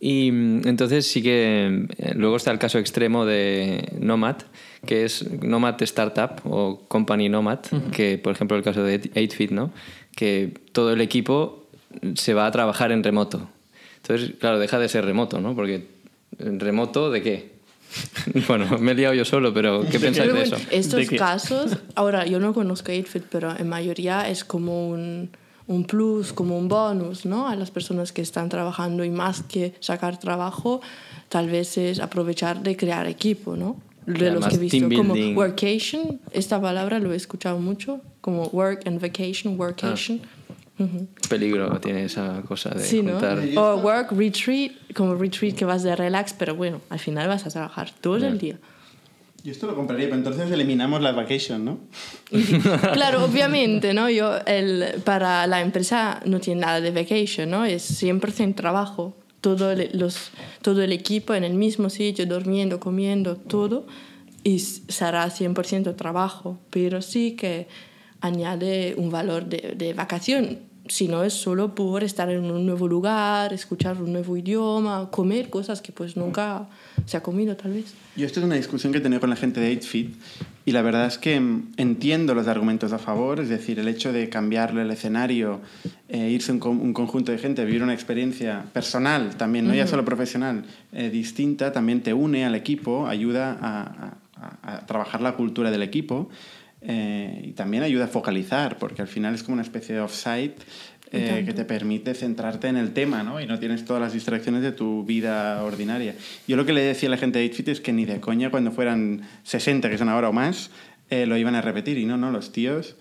Y 0.00 0.30
mm, 0.32 0.66
entonces 0.66 1.06
sí 1.06 1.22
que 1.22 1.86
eh, 1.96 2.12
luego 2.14 2.36
está 2.36 2.50
el 2.50 2.58
caso 2.58 2.78
extremo 2.78 3.24
de 3.24 3.88
Nomad, 3.98 4.36
que 4.84 5.04
es 5.04 5.30
Nomad 5.42 5.80
Startup 5.82 6.30
o 6.44 6.80
Company 6.88 7.28
Nomad, 7.28 7.60
que 7.92 8.18
por 8.18 8.32
ejemplo 8.32 8.56
el 8.56 8.62
caso 8.62 8.82
de 8.82 9.00
8fit, 9.00 9.50
¿no? 9.50 9.70
Que 10.16 10.54
todo 10.72 10.92
el 10.92 11.00
equipo 11.00 11.66
se 12.14 12.34
va 12.34 12.46
a 12.46 12.50
trabajar 12.50 12.92
en 12.92 13.02
remoto. 13.02 13.48
Entonces, 13.96 14.32
claro, 14.38 14.58
deja 14.58 14.78
de 14.78 14.88
ser 14.88 15.04
remoto, 15.04 15.40
¿no? 15.40 15.54
Porque 15.54 15.86
¿en 16.38 16.60
remoto 16.60 17.10
de 17.10 17.22
qué? 17.22 17.54
bueno, 18.48 18.78
me 18.78 18.92
he 18.92 18.94
liado 18.94 19.14
yo 19.14 19.24
solo, 19.24 19.54
pero 19.54 19.82
¿qué 19.82 20.00
pensáis 20.00 20.30
Pero 20.30 20.34
de 20.34 20.40
bueno, 20.40 20.56
eso? 20.56 20.66
estos 20.70 21.08
¿De 21.08 21.16
casos, 21.16 21.78
ahora 21.94 22.26
yo 22.26 22.40
no 22.40 22.52
conozco 22.52 22.92
8fit, 22.92 23.24
pero 23.30 23.54
en 23.56 23.68
mayoría 23.68 24.28
es 24.28 24.44
como 24.44 24.88
un, 24.88 25.30
un 25.66 25.84
plus, 25.84 26.32
como 26.32 26.58
un 26.58 26.68
bonus, 26.68 27.24
¿no? 27.24 27.48
A 27.48 27.56
las 27.56 27.70
personas 27.70 28.12
que 28.12 28.22
están 28.22 28.48
trabajando 28.48 29.04
y 29.04 29.10
más 29.10 29.42
que 29.42 29.74
sacar 29.80 30.18
trabajo, 30.18 30.80
tal 31.28 31.48
vez 31.48 31.78
es 31.78 32.00
aprovechar 32.00 32.62
de 32.62 32.76
crear 32.76 33.06
equipo, 33.06 33.56
¿no? 33.56 33.76
De 34.06 34.30
los 34.30 34.46
que 34.46 34.56
he 34.56 34.58
visto, 34.58 34.88
como 34.94 35.14
workation, 35.34 36.20
esta 36.32 36.60
palabra 36.60 36.98
lo 36.98 37.12
he 37.12 37.16
escuchado 37.16 37.58
mucho, 37.58 38.00
como 38.20 38.44
work 38.48 38.86
and 38.86 39.00
vacation, 39.00 39.58
workation. 39.58 40.20
Ujú. 40.78 41.06
Peligro 41.28 41.80
tiene 41.80 42.04
esa 42.04 42.42
cosa 42.42 42.70
de 42.70 42.84
Sí, 42.84 43.02
¿no? 43.02 43.12
juntar. 43.12 43.38
O 43.56 43.76
work, 43.76 44.12
retreat, 44.12 44.72
como 44.94 45.14
retreat 45.14 45.54
que 45.54 45.64
vas 45.64 45.82
de 45.82 45.94
relax, 45.94 46.32
pero 46.32 46.54
bueno, 46.54 46.80
al 46.90 46.98
final 46.98 47.28
vas 47.28 47.46
a 47.46 47.50
trabajar 47.50 47.92
todo 48.00 48.16
el 48.16 48.38
día. 48.38 48.58
Yo 49.44 49.52
esto 49.52 49.66
lo 49.66 49.74
compraría, 49.76 50.06
pero 50.06 50.16
entonces 50.16 50.50
eliminamos 50.50 51.02
la 51.02 51.12
vacation, 51.12 51.64
¿no? 51.64 51.78
Claro, 52.94 53.24
obviamente, 53.24 53.92
¿no? 53.92 54.08
Yo, 54.08 54.38
el, 54.46 55.02
para 55.04 55.46
la 55.46 55.60
empresa 55.60 56.20
no 56.24 56.40
tiene 56.40 56.62
nada 56.62 56.80
de 56.80 56.90
vacation, 56.90 57.50
¿no? 57.50 57.64
Es 57.66 58.02
100% 58.02 58.54
trabajo. 58.54 59.14
Todo 59.44 59.72
el, 59.72 59.90
los, 59.92 60.30
todo 60.62 60.80
el 60.82 60.90
equipo 60.90 61.34
en 61.34 61.44
el 61.44 61.52
mismo 61.52 61.90
sitio, 61.90 62.24
durmiendo, 62.24 62.80
comiendo, 62.80 63.36
todo. 63.36 63.84
Y 64.42 64.58
será 64.60 65.26
100% 65.26 65.94
trabajo. 65.96 66.58
Pero 66.70 67.02
sí 67.02 67.36
que 67.36 67.68
añade 68.22 68.94
un 68.96 69.10
valor 69.10 69.44
de, 69.44 69.74
de 69.76 69.92
vacación. 69.92 70.60
Si 70.86 71.08
no 71.08 71.24
es 71.24 71.32
solo 71.32 71.74
por 71.74 72.04
estar 72.04 72.28
en 72.30 72.44
un 72.50 72.66
nuevo 72.66 72.86
lugar, 72.88 73.54
escuchar 73.54 74.02
un 74.02 74.12
nuevo 74.12 74.36
idioma, 74.36 75.08
comer 75.10 75.48
cosas 75.48 75.80
que 75.80 75.92
pues 75.92 76.14
nunca 76.16 76.66
se 77.06 77.16
ha 77.16 77.22
comido 77.22 77.56
tal 77.56 77.72
vez. 77.72 77.94
Yo 78.16 78.26
esto 78.26 78.40
es 78.40 78.44
una 78.46 78.56
discusión 78.56 78.92
que 78.92 78.98
he 78.98 79.00
tenido 79.00 79.18
con 79.18 79.30
la 79.30 79.36
gente 79.36 79.60
de 79.60 79.72
8fit 79.80 80.10
y 80.66 80.72
la 80.72 80.82
verdad 80.82 81.06
es 81.06 81.16
que 81.16 81.40
mm, 81.40 81.72
entiendo 81.78 82.34
los 82.34 82.48
argumentos 82.48 82.92
a 82.92 82.98
favor, 82.98 83.40
es 83.40 83.48
decir, 83.48 83.78
el 83.78 83.88
hecho 83.88 84.12
de 84.12 84.28
cambiarle 84.28 84.82
el 84.82 84.90
escenario, 84.90 85.60
eh, 86.10 86.28
irse 86.30 86.52
un, 86.52 86.58
con- 86.58 86.80
un 86.80 86.92
conjunto 86.92 87.32
de 87.32 87.38
gente, 87.38 87.64
vivir 87.64 87.82
una 87.82 87.94
experiencia 87.94 88.66
personal 88.74 89.36
también, 89.36 89.66
no 89.66 89.74
ya 89.74 89.86
solo 89.86 90.04
profesional, 90.04 90.64
eh, 90.92 91.08
distinta, 91.08 91.72
también 91.72 92.02
te 92.02 92.12
une 92.12 92.44
al 92.44 92.54
equipo, 92.54 93.06
ayuda 93.06 93.56
a, 93.58 94.16
a- 94.36 94.74
a 94.74 94.86
trabajar 94.86 95.22
la 95.22 95.32
cultura 95.36 95.70
del 95.70 95.82
equipo 95.82 96.28
eh, 96.84 97.40
y 97.42 97.52
también 97.52 97.82
ayuda 97.82 98.04
a 98.04 98.08
focalizar, 98.08 98.78
porque 98.78 99.02
al 99.02 99.08
final 99.08 99.34
es 99.34 99.42
como 99.42 99.54
una 99.54 99.62
especie 99.62 99.94
de 99.94 100.00
offsite 100.00 100.56
eh, 101.16 101.44
que 101.46 101.52
te 101.52 101.64
permite 101.64 102.12
centrarte 102.14 102.66
en 102.66 102.76
el 102.76 102.92
tema, 102.92 103.22
¿no? 103.22 103.40
Y 103.40 103.46
no 103.46 103.60
tienes 103.60 103.84
todas 103.84 104.02
las 104.02 104.12
distracciones 104.12 104.62
de 104.62 104.72
tu 104.72 105.04
vida 105.04 105.62
ordinaria. 105.62 106.16
Yo 106.48 106.56
lo 106.56 106.66
que 106.66 106.72
le 106.72 106.80
decía 106.80 107.08
a 107.08 107.10
la 107.10 107.18
gente 107.18 107.38
de 107.38 107.50
8fit 107.50 107.68
es 107.68 107.80
que 107.80 107.92
ni 107.92 108.04
de 108.04 108.20
coña 108.20 108.50
cuando 108.50 108.72
fueran 108.72 109.22
60, 109.44 109.90
que 109.90 109.96
son 109.96 110.08
ahora 110.08 110.30
o 110.30 110.32
más, 110.32 110.70
eh, 111.10 111.26
lo 111.26 111.36
iban 111.36 111.54
a 111.54 111.60
repetir. 111.60 111.98
Y 111.98 112.04
no, 112.04 112.16
no, 112.16 112.32
los 112.32 112.50
tíos 112.50 112.96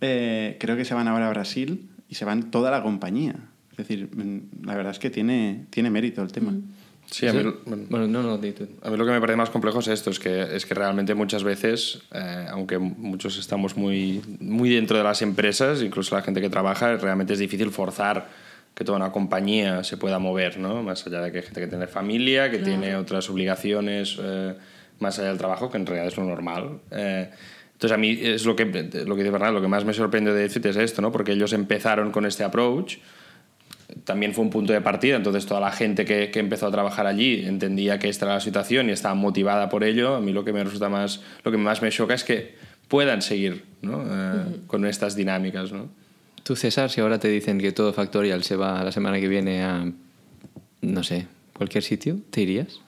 eh, 0.00 0.56
creo 0.58 0.76
que 0.76 0.86
se 0.86 0.94
van 0.94 1.06
ahora 1.06 1.26
a 1.26 1.30
Brasil 1.30 1.90
y 2.08 2.14
se 2.14 2.24
van 2.24 2.50
toda 2.50 2.70
la 2.70 2.82
compañía. 2.82 3.34
Es 3.72 3.76
decir, 3.76 4.08
mm, 4.10 4.64
la 4.64 4.74
verdad 4.74 4.92
es 4.92 4.98
que 4.98 5.10
tiene, 5.10 5.66
tiene 5.68 5.90
mérito 5.90 6.22
el 6.22 6.32
tema. 6.32 6.54
Sí, 7.10 7.26
a 7.26 7.32
mí, 7.32 7.42
bueno, 7.64 7.84
Bueno, 7.88 8.06
no, 8.06 8.22
no, 8.22 8.38
di. 8.38 8.54
A 8.82 8.90
mí 8.90 8.96
lo 8.96 9.04
que 9.04 9.10
me 9.10 9.20
parece 9.20 9.36
más 9.36 9.50
complejo 9.50 9.80
es 9.80 9.88
esto, 9.88 10.10
es 10.10 10.18
que, 10.18 10.54
es 10.54 10.64
que 10.64 10.74
realmente 10.74 11.14
muchas 11.14 11.42
veces, 11.42 12.02
eh, 12.12 12.46
aunque 12.50 12.78
muchos 12.78 13.36
estamos 13.38 13.76
muy, 13.76 14.22
muy 14.38 14.70
dentro 14.70 14.96
de 14.96 15.02
las 15.02 15.20
empresas, 15.22 15.82
incluso 15.82 16.14
la 16.14 16.22
gente 16.22 16.40
que 16.40 16.48
trabaja, 16.48 16.96
realmente 16.96 17.32
es 17.32 17.38
difícil 17.38 17.70
forzar 17.70 18.28
que 18.74 18.84
toda 18.84 18.96
una 18.96 19.10
compañía 19.10 19.82
se 19.82 19.96
pueda 19.96 20.18
mover, 20.18 20.58
¿no? 20.58 20.82
Más 20.82 21.06
allá 21.06 21.20
de 21.20 21.32
que 21.32 21.38
hay 21.38 21.44
gente 21.44 21.60
que 21.60 21.66
tiene 21.66 21.86
familia, 21.88 22.50
que 22.50 22.58
tiene 22.58 22.94
otras 22.96 23.28
obligaciones 23.28 24.16
eh, 24.20 24.54
más 25.00 25.18
allá 25.18 25.28
del 25.28 25.38
trabajo, 25.38 25.70
que 25.70 25.78
en 25.78 25.86
realidad 25.86 26.06
es 26.06 26.16
lo 26.16 26.24
normal. 26.24 26.80
Eh, 26.92 27.28
entonces 27.72 27.94
a 27.94 27.98
mí 27.98 28.18
es 28.22 28.44
lo 28.44 28.54
que, 28.54 28.66
lo 28.66 29.16
que 29.16 29.22
dice 29.22 29.30
Bernat, 29.30 29.52
lo 29.52 29.60
que 29.60 29.68
más 29.68 29.84
me 29.84 29.94
sorprende 29.94 30.32
de 30.32 30.44
Edfit 30.44 30.66
es 30.66 30.76
esto, 30.76 31.02
¿no? 31.02 31.10
Porque 31.10 31.32
ellos 31.32 31.52
empezaron 31.52 32.12
con 32.12 32.26
este 32.26 32.44
approach, 32.44 32.98
también 34.04 34.34
fue 34.34 34.44
un 34.44 34.50
punto 34.50 34.72
de 34.72 34.80
partida, 34.80 35.16
entonces 35.16 35.46
toda 35.46 35.60
la 35.60 35.72
gente 35.72 36.04
que, 36.04 36.30
que 36.30 36.38
empezó 36.40 36.66
a 36.66 36.70
trabajar 36.70 37.06
allí 37.06 37.44
entendía 37.46 37.98
que 37.98 38.08
esta 38.08 38.24
era 38.26 38.34
la 38.34 38.40
situación 38.40 38.88
y 38.88 38.92
estaba 38.92 39.14
motivada 39.14 39.68
por 39.68 39.84
ello. 39.84 40.14
A 40.16 40.20
mí 40.20 40.32
lo 40.32 40.44
que 40.44 40.52
me 40.52 40.62
resulta 40.64 40.88
más, 40.88 41.20
lo 41.44 41.50
que 41.50 41.56
más 41.58 41.82
me 41.82 41.90
choca 41.90 42.14
es 42.14 42.24
que 42.24 42.54
puedan 42.88 43.22
seguir 43.22 43.64
¿no? 43.82 44.02
Eh, 44.04 44.44
con 44.66 44.84
estas 44.86 45.14
dinámicas. 45.16 45.72
¿no? 45.72 45.88
Tú, 46.42 46.56
César, 46.56 46.90
si 46.90 47.00
ahora 47.00 47.18
te 47.18 47.28
dicen 47.28 47.58
que 47.58 47.72
todo 47.72 47.92
Factorial 47.92 48.42
se 48.44 48.56
va 48.56 48.82
la 48.82 48.92
semana 48.92 49.20
que 49.20 49.28
viene 49.28 49.62
a, 49.62 49.84
no 50.82 51.02
sé, 51.02 51.26
cualquier 51.52 51.84
sitio, 51.84 52.18
¿te 52.30 52.40
irías? 52.42 52.80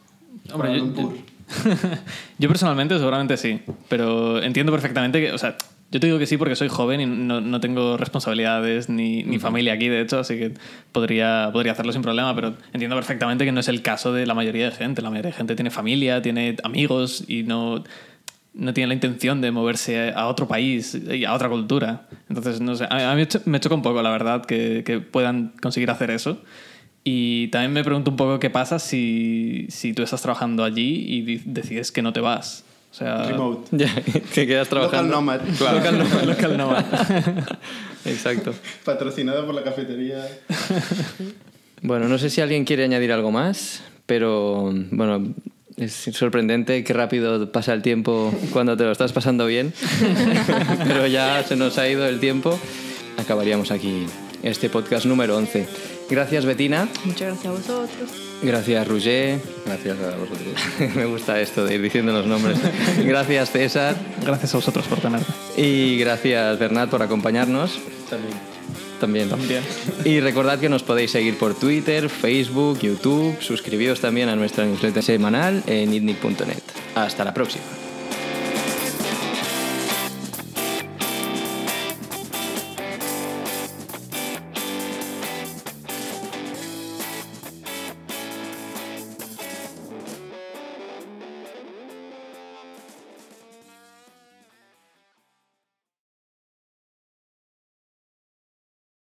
Hombre, 0.53 0.77
yo, 0.79 0.95
yo- 0.95 1.13
yo 2.39 2.49
personalmente 2.49 2.97
seguramente 2.99 3.37
sí, 3.37 3.61
pero 3.89 4.43
entiendo 4.43 4.73
perfectamente 4.73 5.21
que, 5.21 5.33
o 5.33 5.39
sea, 5.39 5.57
yo 5.93 6.01
te 6.01 6.07
digo 6.09 6.19
que 6.19 6.27
sí 6.27 6.37
porque 6.39 6.57
soy 6.57 6.69
joven 6.69 7.01
y 7.01 7.07
no, 7.07 7.41
no 7.41 7.61
tengo 7.61 7.97
responsabilidades 7.97 8.89
ni, 8.89 9.23
ni 9.23 9.39
familia 9.39 9.75
aquí, 9.75 9.89
de 9.89 10.01
hecho, 10.01 10.19
así 10.19 10.37
que 10.39 10.53
podría, 10.91 11.51
podría 11.53 11.73
hacerlo 11.73 11.93
sin 11.93 12.03
problema, 12.03 12.35
pero 12.35 12.55
entiendo 12.73 12.97
perfectamente 12.97 13.45
que 13.45 13.53
no 13.53 13.61
es 13.61 13.69
el 13.69 13.83
caso 13.83 14.13
de 14.13 14.27
la 14.27 14.35
mayoría 14.35 14.65
de 14.71 14.73
gente. 14.73 15.03
La 15.03 15.11
mayoría 15.11 15.31
de 15.31 15.37
gente 15.37 15.55
tiene 15.55 15.71
familia, 15.71 16.21
tiene 16.23 16.57
amigos 16.65 17.25
y 17.29 17.43
no, 17.45 17.85
no 18.55 18.75
tiene 18.75 18.89
la 18.89 18.95
intención 18.95 19.41
de 19.41 19.51
moverse 19.51 20.13
a 20.17 20.27
otro 20.27 20.49
país 20.49 20.95
y 20.95 21.25
a 21.25 21.35
otra 21.35 21.49
cultura. 21.49 22.09
Entonces, 22.29 22.61
no 22.61 22.75
sé, 22.75 22.87
a 22.91 23.11
mí 23.15 23.17
me 23.21 23.29
cho- 23.29 23.43
me 23.45 23.61
choca 23.61 23.75
un 23.75 23.83
poco, 23.83 24.01
la 24.03 24.11
verdad, 24.11 24.45
que, 24.45 24.83
que 24.85 24.99
puedan 25.01 25.53
conseguir 25.61 25.91
hacer 25.91 26.11
eso. 26.11 26.41
Y 27.05 27.49
también 27.49 27.73
me 27.73 27.83
pregunto 27.85 28.11
un 28.13 28.17
poco 28.17 28.39
qué 28.39 28.49
pasa 28.49 28.79
si, 28.79 29.67
si 29.69 29.93
tú 29.93 30.03
estás 30.03 30.23
trabajando 30.23 30.65
allí 30.65 31.05
y 31.07 31.39
decides 31.45 31.91
que 31.93 32.01
no 32.01 32.13
te 32.13 32.21
vas. 32.21 32.65
O 32.93 32.95
sea, 32.95 33.25
Remote. 33.25 33.69
Ya, 33.77 33.93
que 34.35 34.47
quedas 34.47 34.69
trabajando. 34.69 35.21
Local 35.21 35.41
nomad. 35.41 35.41
Local 35.75 35.99
nomad. 35.99 36.23
local 36.25 36.57
nomad. 36.59 36.85
Exacto. 38.05 38.55
Patrocinado 38.85 39.45
por 39.47 39.55
la 39.55 39.65
cafetería. 39.65 40.25
Bueno, 41.81 42.07
no 42.07 42.19
sé 42.19 42.31
si 42.31 42.41
alguien 42.41 42.65
quiere 42.65 42.85
añadir 42.85 43.13
algo 43.13 43.31
más 43.31 43.83
pero 44.07 44.71
bueno, 44.91 45.33
es 45.77 45.93
sorprendente 46.13 46.85
qué 46.85 46.93
rápido 46.93 47.51
pasa 47.51 47.73
el 47.73 47.83
tiempo 47.83 48.31
cuando 48.53 48.77
te 48.77 48.85
lo 48.85 48.93
estás 48.93 49.13
pasando 49.13 49.47
bien, 49.47 49.73
pero 50.87 51.07
ya 51.07 51.43
se 51.45 51.57
nos 51.57 51.79
ha 51.79 51.89
ido 51.89 52.07
el 52.07 52.21
tiempo. 52.21 52.59
Acabaríamos 53.17 53.71
aquí 53.71 54.07
este 54.43 54.69
podcast 54.71 55.07
número 55.07 55.37
11. 55.37 55.67
Gracias 56.11 56.45
Betina, 56.45 56.89
Muchas 57.05 57.29
gracias 57.29 57.47
a 57.47 57.51
vosotros. 57.51 58.11
gracias 58.43 58.89
Roger, 58.89 59.41
Gracias 59.67 59.97
a 59.99 60.17
vosotros. 60.17 60.95
me 60.97 61.05
gusta 61.07 61.41
esto 61.41 61.65
de 61.65 61.75
ir 61.77 61.83
diciendo 61.83 62.13
los 62.13 62.27
nombres. 62.27 62.59
Gracias 63.05 63.51
César 63.51 63.97
Gracias 64.25 64.55
a 64.55 64.59
vosotros 64.59 64.87
por 64.87 64.99
tenerme. 65.01 65.25
y 65.57 65.97
gracias 65.99 66.59
Bernat 66.59 66.91
por 66.91 67.03
acompañarnos. 67.03 67.79
También. 68.11 68.35
También. 69.01 69.29
También. 69.31 69.63
Y 70.05 70.21
recordad 70.21 70.61
que 70.61 70.69
nos 70.69 70.83
podéis 70.85 71.11
seguir 71.11 71.37
por 71.37 71.55
Twitter, 71.55 72.09
Facebook, 72.09 72.79
YouTube. 72.81 73.37
Suscribíos 73.41 74.01
también 74.01 74.29
a 74.29 74.37
nuestra 74.37 74.65
newsletter 74.65 75.03
semanal 75.03 75.63
en 75.67 75.93
itnic.net. 75.93 76.63
Hasta 76.95 77.25
la 77.25 77.35
próxima. 77.35 77.65